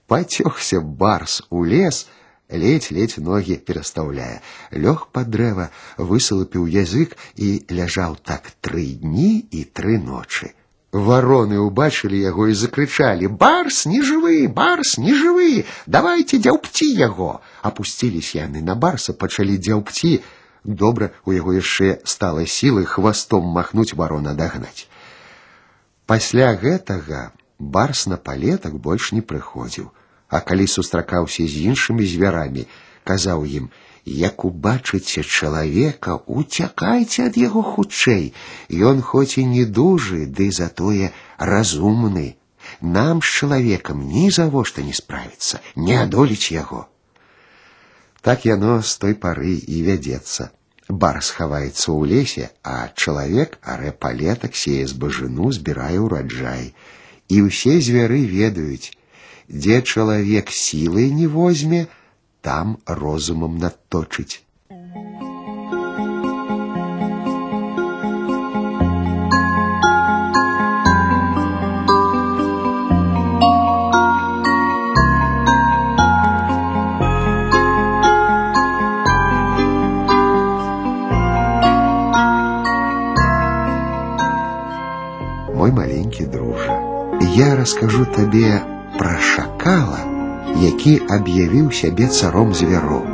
Пацёгся 0.07 0.81
барс 0.81 1.42
у 1.50 1.64
лес, 1.64 2.07
ледь-ледь 2.50 3.18
ногі 3.18 3.59
перастаўляе, 3.59 4.38
лёг 4.70 5.07
пад 5.11 5.31
дрэва, 5.31 5.70
высалапіў 5.98 6.66
язык 6.66 7.18
і 7.35 7.66
ляжаў 7.70 8.16
так 8.22 8.50
тры 8.61 8.87
дні 9.03 9.46
і 9.50 9.64
тры 9.64 9.98
ночы. 9.98 10.55
Вороны 10.94 11.59
убачылі 11.62 12.18
яго 12.18 12.48
і 12.50 12.55
закрычалі: « 12.55 13.40
Барс 13.42 13.87
не 13.87 14.03
жывы, 14.03 14.48
барс 14.48 14.98
не 14.98 15.14
жывы, 15.14 15.64
давайте 15.87 16.38
дзяўпці 16.42 16.88
яго. 16.98 17.40
Апусціліся 17.62 18.42
яны 18.42 18.62
на 18.62 18.74
барса, 18.74 19.14
пачалі 19.14 19.55
дзяўпці. 19.55 20.18
Добра 20.64 21.11
у 21.24 21.33
яго 21.33 21.55
яшчэ 21.55 22.03
стала 22.05 22.42
сілы 22.44 22.85
хвастом 22.85 23.46
махнуць 23.55 23.94
варона 23.94 24.35
дагнаць. 24.35 24.90
Пасля 26.11 26.59
гэтага 26.59 27.31
барс 27.61 28.07
на 28.11 28.16
палетак 28.16 28.74
больш 28.74 29.12
не 29.12 29.22
прыходзіў, 29.22 29.94
а 30.29 30.40
калі 30.40 30.66
сустракаўся 30.66 31.46
з 31.46 31.70
іншымі 31.70 32.03
звярамі, 32.03 32.66
казаў 33.07 33.46
ім: 33.46 33.70
як 34.05 34.44
убачыце 34.44 35.22
чалавека, 35.22 36.16
уцякайце 36.26 37.26
ад 37.31 37.37
яго 37.37 37.62
хутчэй. 37.62 38.33
Ён 38.70 39.03
хоць 39.03 39.38
і 39.38 39.44
не 39.44 39.64
дужы, 39.64 40.26
ды 40.26 40.50
затое 40.50 41.12
разумны. 41.38 42.37
Нам 42.81 43.20
з 43.22 43.29
чалавекам 43.40 44.07
ні 44.07 44.31
завошта 44.31 44.83
не 44.83 44.92
справіцца, 44.92 45.61
не 45.76 45.96
адолець 45.96 46.53
яго. 46.53 46.87
Так 48.20 48.46
яно 48.46 48.81
з 48.83 48.96
той 48.98 49.14
пары 49.14 49.57
і 49.57 49.83
вядзецца. 49.88 50.50
Бар 50.88 51.22
схаваецца 51.22 51.87
ў 51.92 52.00
лесе, 52.11 52.50
а 52.62 52.90
чалавек 52.94 53.59
арэ 53.62 53.92
палетак 54.05 54.57
сее 54.57 54.87
збажыну 54.90 55.53
збірае 55.57 55.98
ўраджай. 56.03 56.74
І 57.31 57.46
ўсе 57.46 57.79
звяры 57.79 58.20
ведаюць, 58.26 58.90
дзе 59.48 59.83
чалавек 59.83 60.50
сілай 60.50 61.11
не 61.14 61.29
возьме, 61.31 61.87
там 62.45 62.77
розумом 62.86 63.58
надточить. 63.58 64.43
Мой 85.51 85.71
маленький 85.71 86.25
друже, 86.27 86.69
я 87.36 87.55
расскажу 87.55 88.05
тебе 88.05 88.62
про 88.99 89.19
шакала, 89.19 90.14
які 90.61 90.94
аб'явіў 91.16 91.70
сябе 91.81 92.09
царом 92.09 92.55
звяроў. 92.55 93.05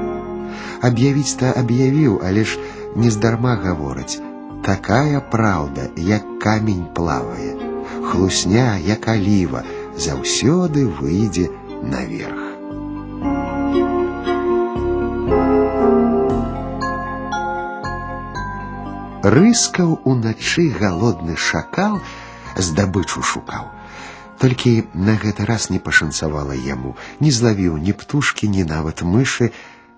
Аб'явіць-то 0.89 1.53
аб'явіў, 1.61 2.21
але 2.25 2.45
ж 2.45 2.59
нездарма 2.97 3.55
гавораць: 3.63 4.19
такая 4.67 5.21
праўда, 5.21 5.89
як 5.97 6.27
камень 6.43 6.87
плавае, 6.95 7.55
хлусня, 8.11 8.69
як 8.79 9.09
аліва, 9.09 9.63
заўсёды 9.97 10.87
выйдзе 11.01 11.49
наверх. 11.83 12.43
Рыскаў 19.27 20.01
уначы 20.05 20.71
галодны 20.71 21.35
шакал 21.37 21.99
здабычу 22.57 23.23
шукаў. 23.23 23.65
Толькі 24.41 24.85
на 24.95 25.17
гэты 25.17 25.47
раз 25.49 25.71
не 25.71 25.79
пашанцавала 25.79 26.53
яму, 26.53 26.97
не 27.21 27.31
злавіў 27.33 27.79
ні 27.87 27.97
птушкі, 27.97 28.49
ні 28.53 28.67
нават 28.69 29.03
мышы, 29.03 29.51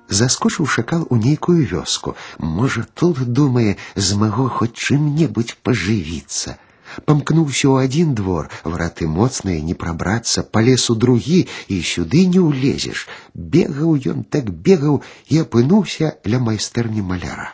заскочыў 0.09 0.67
шакал 0.67 1.07
у 1.11 1.17
нейкую 1.17 1.67
вёску. 1.67 2.15
Можа, 2.39 2.87
тут 2.95 3.19
думае, 3.41 3.77
змагу 3.95 4.49
хоць 4.49 4.75
чым-небудзь 4.75 5.59
пажывіцца. 5.63 6.59
Памкнуўся 7.05 7.67
ў 7.69 7.85
адзін 7.87 8.15
двор, 8.19 8.49
враты 8.65 9.09
моцныя, 9.15 9.61
не 9.61 9.75
прабрацца, 9.83 10.43
палез 10.57 10.89
у 10.95 10.97
другі 11.05 11.41
і 11.75 11.81
сюды 11.91 12.25
не 12.35 12.41
ўлезеш. 12.41 13.07
Бегаў 13.35 13.99
ён 14.13 14.25
так 14.37 14.51
бегаў 14.69 15.03
і 15.29 15.43
апынуўся 15.45 16.15
ля 16.25 16.41
майстэрні 16.47 17.05
маляра. 17.11 17.53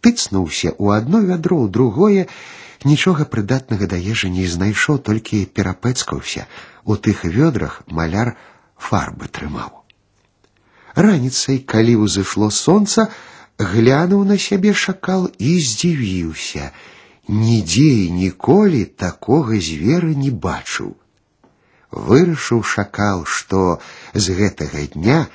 Тыцнуўся 0.00 0.70
ў 0.78 1.00
одно 1.00 1.20
вядро, 1.20 1.58
ў 1.64 1.68
другое, 1.78 2.22
Нічога 2.84 3.24
прыдатнага 3.24 3.86
да 3.90 3.96
ежы 3.96 4.28
не 4.30 4.46
знайшоў, 4.46 4.98
толькі 4.98 5.46
перапэцкаўся. 5.46 6.46
У 6.84 6.96
тых 6.96 7.24
вёдрах 7.24 7.82
маляр 7.88 8.36
фарбы 8.76 9.28
трымаў. 9.28 9.82
Раніцай, 10.94 11.58
калі 11.58 11.96
ўзышло 12.04 12.50
сонца, 12.50 13.08
глянуў 13.58 14.24
на 14.24 14.38
сябе 14.38 14.72
шакал 14.72 15.28
і 15.38 15.56
здзівіўся. 15.60 16.70
Нідзе 17.28 17.90
і 18.06 18.10
ніколі 18.10 18.84
такога 18.84 19.58
звера 19.60 20.14
не 20.14 20.30
бачыў. 20.30 20.94
Вырашыў 21.90 22.62
шакал, 22.62 23.24
што 23.24 23.80
з 24.14 24.36
гэтага 24.40 24.86
дня 24.94 25.26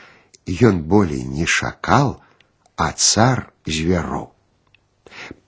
ён 0.48 0.82
болей 0.84 1.24
не 1.24 1.46
шакал, 1.46 2.22
а 2.78 2.92
цар 2.92 3.52
звяроў. 3.66 4.32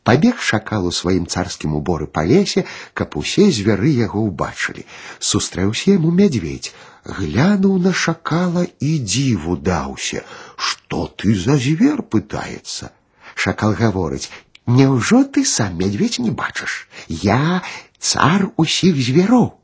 Пабег 0.07 0.39
шакал 0.39 0.87
у 0.87 0.91
сваім 0.91 1.25
царскім 1.25 1.75
уборы 1.79 2.07
па 2.07 2.23
лесе, 2.27 2.65
каб 2.93 3.17
усе 3.17 3.49
звяры 3.51 3.91
яго 3.97 4.23
ўбачылі. 4.27 4.85
Сустрэўся 5.19 5.95
яму 5.95 6.11
мядзведь, 6.11 6.73
глянуў 7.05 7.79
на 7.85 7.93
шакала 7.93 8.65
і 8.79 8.91
дзіву 8.99 9.55
даўся. 9.57 10.23
Што 10.57 11.07
ты 11.17 11.35
за 11.35 11.57
звер 11.57 12.03
пытаецца? 12.03 12.91
Шакал 13.35 13.73
гаворыць: 13.73 14.29
Няўжо 14.67 15.23
ты 15.23 15.43
сам 15.45 15.75
мядзведь 15.77 16.19
не 16.19 16.31
бачыш? 16.31 16.87
Я 17.07 17.63
цар 17.99 18.49
усіх 18.55 18.95
звяроў. 18.95 19.59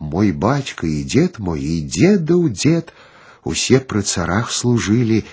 Мой 0.00 0.32
бацька 0.32 0.86
і 0.86 1.04
дзед 1.04 1.38
мой 1.38 1.60
і 1.60 1.76
дзедаў 1.84 2.48
дзед 2.48 2.92
усе 3.44 3.78
пры 3.80 4.02
царах 4.02 4.50
служылі, 4.50 5.24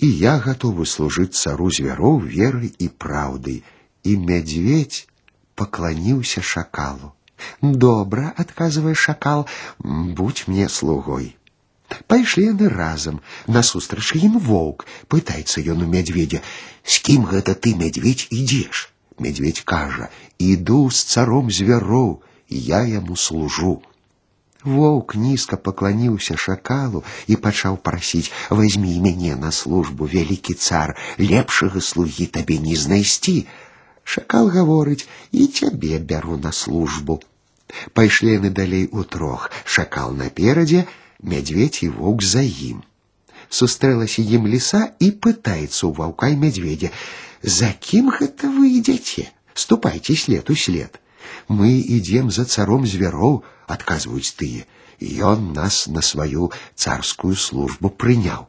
и 0.00 0.06
я 0.06 0.38
готовы 0.38 0.86
служить 0.86 1.34
цару 1.34 1.70
звяроў 1.70 2.20
верой 2.20 2.74
и 2.78 2.88
правдой. 2.88 3.64
И 4.02 4.16
медведь 4.16 5.08
поклонился 5.54 6.42
шакалу. 6.42 7.14
Добра, 7.60 8.32
отказывая 8.36 8.94
шакал, 8.94 9.48
будь 9.78 10.48
мне 10.48 10.68
слугой. 10.68 11.36
Пайшлі 12.10 12.44
яны 12.50 12.68
разам, 12.68 13.18
насустрач 13.46 14.18
ім 14.18 14.38
воўк, 14.46 14.86
пытаецца 15.12 15.62
ён 15.72 15.84
у 15.84 15.88
мядзведзя: « 15.90 16.92
З 16.92 16.94
кім 17.06 17.26
гэта 17.30 17.54
ты, 17.54 17.74
мядзведь, 17.78 18.26
ідзеш? 18.30 18.90
Медведь 19.18 19.62
кажа: « 19.62 20.50
Іду 20.50 20.90
з 20.90 21.04
царом 21.04 21.50
звяроў, 21.50 22.22
я 22.48 22.82
яму 22.82 23.16
служу. 23.16 23.82
Воўк 24.66 25.14
нізка 25.14 25.56
пакланіўся 25.66 26.34
шакалу 26.44 27.02
і 27.32 27.36
пачаў 27.42 27.76
прасіць: « 27.88 28.56
Вазьмі 28.58 28.94
мяне 29.04 29.36
на 29.42 29.52
службу, 29.58 30.08
вялікі 30.14 30.54
цар, 30.54 30.94
лепшага 31.20 31.82
слугі 31.88 32.26
табе 32.38 32.58
не 32.64 32.74
знайсці. 32.74 33.36
Шакал 34.02 34.50
гаворыць: 34.56 35.06
і 35.30 35.46
цябе 35.46 36.00
бяру 36.12 36.40
на 36.48 36.52
службу. 36.62 37.20
Пайшлі 37.92 38.34
яны 38.34 38.50
далей 38.50 38.90
утрох, 38.90 39.46
шакал 39.64 40.12
наперадзе, 40.18 40.84
мядзведь 41.22 41.80
і 41.86 41.94
воўк 41.94 42.26
за 42.34 42.42
ім. 42.42 42.82
Сустрэлася 43.48 44.22
ім 44.22 44.50
ліса 44.50 44.82
і 44.98 45.14
пытаецца 45.14 45.82
ў 45.86 45.92
ваўка 46.02 46.34
і 46.34 46.42
мядзведзя: « 46.42 47.56
За 47.56 47.70
кім 47.70 48.10
гэта 48.18 48.50
вы 48.50 48.74
ідзяце? 48.82 49.30
Ступайце 49.54 50.18
след 50.26 50.50
у 50.50 50.56
след. 50.66 50.99
Мы 51.48 51.70
ідзем 51.98 52.30
за 52.30 52.44
царом 52.44 52.86
звяроў, 52.86 53.44
адказваюць 53.66 54.34
тыя. 54.38 54.66
ён 55.00 55.52
нас 55.52 55.86
на 55.86 56.00
сваю 56.00 56.52
царскую 56.74 57.34
службу 57.36 57.90
прыняў. 57.90 58.48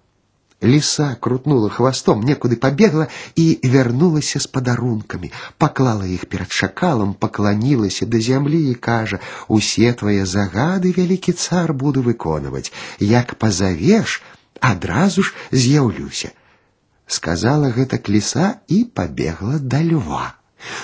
Лиса 0.60 1.16
крутнула 1.22 1.70
хвостом, 1.70 2.24
некуды 2.24 2.56
побегла 2.56 3.10
и 3.36 3.60
вярнулася 3.62 4.40
с 4.40 4.48
подарунками, 4.48 5.32
поклала 5.60 6.02
их 6.04 6.28
перед 6.28 6.52
шакалом, 6.52 7.14
поклонилась 7.14 8.00
до 8.02 8.20
земли 8.20 8.72
и 8.72 8.74
кажа: 8.74 9.20
"Усе 9.48 9.94
твои 9.94 10.24
загады, 10.24 10.92
великий 10.92 11.34
цар, 11.34 11.74
буду 11.74 12.02
выконывать. 12.02 12.72
Як 13.00 13.36
позовешь, 13.36 14.24
адразу 14.60 15.22
ж 15.22 15.36
з'яўлюся". 15.52 16.32
Сказала 17.06 17.70
гэта 17.70 18.02
лиса 18.08 18.60
и 18.68 18.84
побегла 18.84 19.60
до 19.60 19.82
льва. 19.84 20.36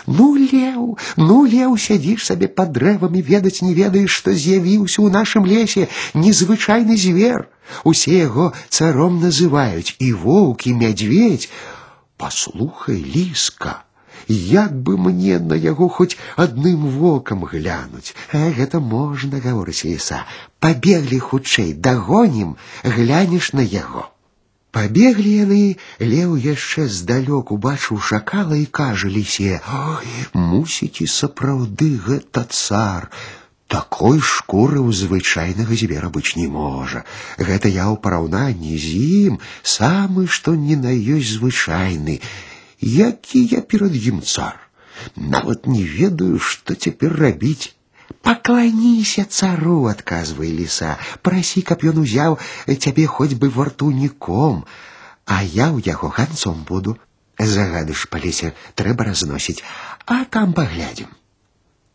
Ну, 0.05 0.35
леў, 0.35 0.97
ну, 1.17 1.35
леў, 1.45 1.77
сядзіш 1.77 2.25
сабе 2.29 2.47
под 2.47 2.73
дрэвамі, 2.77 3.21
ведаць 3.29 3.63
не 3.65 3.73
ведаеш, 3.73 4.11
што 4.21 4.33
з'явіўся 4.33 4.99
ў 5.01 5.09
нашым 5.15 5.47
лесе 5.49 5.87
незвычайны 6.13 6.97
звер. 6.97 7.47
Усе 7.83 8.19
яго 8.19 8.51
царом 8.69 9.19
называюць 9.23 9.95
і 9.99 10.11
воўк, 10.25 10.67
і 10.67 10.75
мядзведь. 10.83 11.49
Паслухай, 12.17 12.99
ліска, 13.15 13.83
як 14.27 14.75
бы 14.75 14.97
мне 14.97 15.39
на 15.39 15.55
яго 15.55 15.89
хоць 15.89 16.17
адным 16.35 16.87
вокам 16.99 17.45
глянуць. 17.49 18.15
А 18.31 18.51
гэта 18.59 18.79
можна, 18.79 19.39
гаворыць 19.39 19.85
ліса. 19.85 20.25
Пабеглі 20.59 21.19
хутчэй, 21.19 21.73
дагонім, 21.73 22.55
глянеш 22.83 23.53
на 23.53 23.65
яго. 23.65 24.09
Пабеглі 24.73 25.31
яны, 25.37 25.63
леў 26.11 26.31
яшчэ 26.43 26.87
здалёк 26.89 27.51
убачыў 27.55 27.99
шакала 28.09 28.57
і 28.57 28.65
кажа 28.77 29.09
лісе: « 29.15 30.49
Мусіць 30.51 31.05
і 31.05 31.07
сапраўды 31.15 31.89
гэта 32.07 32.43
цар. 32.49 33.05
Такой 33.73 34.17
шкуры 34.29 34.81
ў 34.81 34.89
звычайнага 35.01 35.77
звера 35.77 36.09
быць 36.15 36.33
не 36.39 36.47
можа. 36.55 37.03
Гэта 37.37 37.69
я 37.69 37.85
ў 37.93 38.01
параўнанні 38.07 38.73
з 38.81 38.97
ім 39.29 39.37
самы 39.75 40.25
што 40.39 40.57
ні 40.65 40.79
на 40.81 40.93
ёсць 40.93 41.37
звычайны. 41.37 42.17
Які 42.81 43.45
я 43.53 43.61
перад 43.61 43.93
ім 43.93 44.25
цар. 44.25 44.57
Нават 45.15 45.69
не 45.69 45.85
ведаю, 45.85 46.41
што 46.41 46.73
цяпер 46.73 47.13
рабіць. 47.25 47.73
Поклонися 48.23 49.25
цару, 49.25 49.87
отказывай 49.87 50.51
лиса, 50.55 50.97
проси, 51.21 51.61
каб 51.61 51.83
ён 51.83 51.99
узяў 52.03 52.37
цябе 52.67 53.03
хоць 53.05 53.35
бы 53.35 53.49
вартуніком, 53.51 54.63
а 55.27 55.43
я 55.43 55.67
ў 55.75 55.83
яго 55.87 56.07
ганцом 56.07 56.63
буду. 56.69 56.95
Загады 57.35 57.91
ж 57.91 58.07
па 58.07 58.23
лесе 58.23 58.53
трэба 58.79 59.09
разносіць, 59.09 59.59
а 60.07 60.23
там 60.23 60.55
паглядзім. 60.55 61.11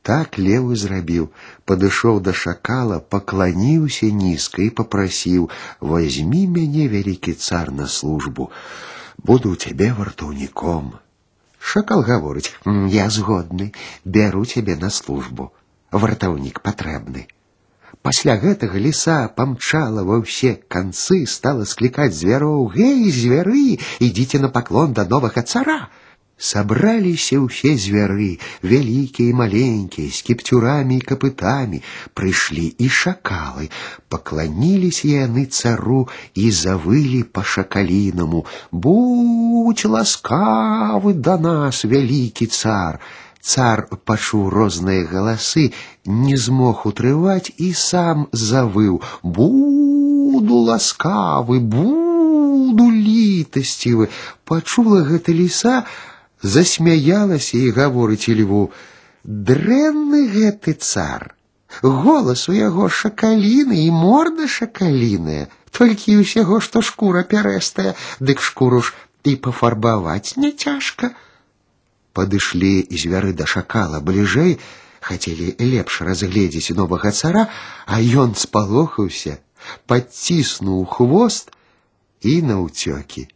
Так 0.04 0.36
лев 0.36 0.68
і 0.74 0.76
зрабіў, 0.76 1.32
падышоў 1.64 2.20
да 2.20 2.36
шакала, 2.36 3.00
пакланіўся 3.00 4.12
нізка 4.12 4.60
і 4.68 4.70
папрасіў: « 4.80 5.90
Возьмі 5.92 6.44
мяне, 6.56 6.88
вялікі 6.92 7.32
цар 7.32 7.72
на 7.72 7.88
службу, 7.88 8.50
буду 9.16 9.52
ў 9.52 9.56
цябе 9.56 9.94
вартаўніком. 9.96 10.98
Шакал 11.58 12.04
гаворыць: « 12.04 13.00
Я 13.00 13.08
згодны, 13.08 13.72
бяру 14.04 14.44
цябе 14.44 14.76
на 14.76 14.90
службу 14.90 15.52
вартаўнік 15.92 16.60
патрэбны. 16.60 17.28
Пасля 18.02 18.34
гэтага 18.42 18.80
ліса 18.82 19.16
памчала 19.38 20.04
ва 20.08 20.18
ўсе 20.24 20.50
канцы, 20.74 21.24
стала 21.26 21.64
склікаць 21.68 22.14
звяроў: 22.18 22.68
Гэй, 22.74 23.08
звяры, 23.10 23.78
ідзіце 24.08 24.38
на 24.44 24.52
паклон 24.58 24.92
да 24.98 25.04
новага 25.08 25.42
цара. 25.42 25.80
Сабраліся 26.38 27.36
ўсе 27.42 27.74
звяры, 27.74 28.38
вялікія 28.62 29.34
і 29.34 29.36
маленькія, 29.40 30.06
з 30.14 30.22
кіпцюрамі 30.22 30.98
і 31.00 31.02
капытамі, 31.02 31.82
прыйшлі 32.14 32.66
і 32.78 32.90
шакалы, 32.98 33.66
пакланіліся 34.06 35.26
яны 35.26 35.46
цару 35.50 36.06
і 36.38 36.52
завылі 36.54 37.24
па 37.26 37.42
шакалінаму: 37.42 38.46
Будь 38.70 39.82
ласкавы 39.82 41.18
да 41.18 41.34
нас, 41.42 41.82
вялікі 41.82 42.46
цар. 42.46 43.02
Цар 43.42 43.86
пачуў 44.08 44.50
розныя 44.50 45.06
галасы, 45.10 45.70
не 46.04 46.36
змог 46.36 46.84
утрываць 46.90 47.52
і 47.56 47.72
сам 47.72 48.26
завыў: 48.32 49.00
Буду 49.22 50.58
ласкавы, 50.68 51.60
буду 51.60 52.90
літасцівы. 52.90 54.10
Пачула 54.44 55.00
гэта 55.08 55.32
ліса, 55.32 55.86
засмяялася 56.42 57.56
і 57.58 57.70
гаворыць 57.78 58.28
льву: 58.42 58.70
Дрэнны 59.24 60.26
гэты 60.34 60.74
цар. 60.74 61.34
Голас 61.82 62.48
у 62.48 62.54
яго 62.56 62.88
шакаліны 62.88 63.84
і 63.86 63.90
морда 63.92 64.48
шакаліная, 64.48 65.48
толькі 65.70 66.20
ўсяго, 66.20 66.60
што 66.64 66.82
шкура 66.82 67.22
пярэстая, 67.32 67.94
дык 68.20 68.40
шкуру 68.40 68.80
ж 68.82 68.94
і 69.24 69.36
пафарбаваць 69.36 70.36
не 70.36 70.52
цяжка. 70.52 71.12
Падышлі 72.12 72.72
звяры 72.90 73.32
да 73.38 73.46
шакала 73.46 74.00
бліжэй, 74.00 74.58
хацелі 75.00 75.54
лепш 75.60 76.00
разгледзець 76.08 76.74
новага 76.78 77.12
цара, 77.12 77.46
а 77.86 78.00
ён 78.02 78.34
спалохаўся, 78.34 79.38
падціснуў 79.86 80.84
хвост 80.94 81.54
і 82.22 82.34
наўцёкі. 82.50 83.28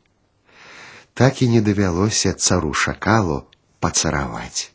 Так 1.14 1.42
і 1.42 1.48
не 1.54 1.60
давялося 1.60 2.32
цару 2.32 2.72
шакалу 2.72 3.44
пацараваць. 3.80 4.72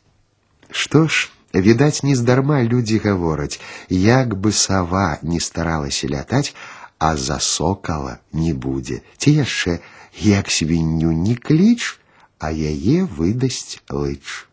Што 0.70 1.06
ж, 1.08 1.30
відаць, 1.52 2.02
нездарма 2.02 2.62
людзі 2.62 2.98
гавораць, 3.04 3.60
як 3.90 4.36
бы 4.36 4.52
сава 4.52 5.18
не 5.22 5.40
старалася 5.40 6.08
лятаць, 6.08 6.54
а 6.98 7.16
за 7.16 7.38
сокала 7.40 8.18
не 8.32 8.52
будзе, 8.54 9.00
ці 9.18 9.32
яшчэ 9.42 9.78
як 10.22 10.50
свінню 10.50 11.12
не 11.12 11.34
кліч, 11.36 11.98
а 12.43 12.51
яе 12.51 12.97
выдасць 13.17 13.79
лыч. 13.89 14.51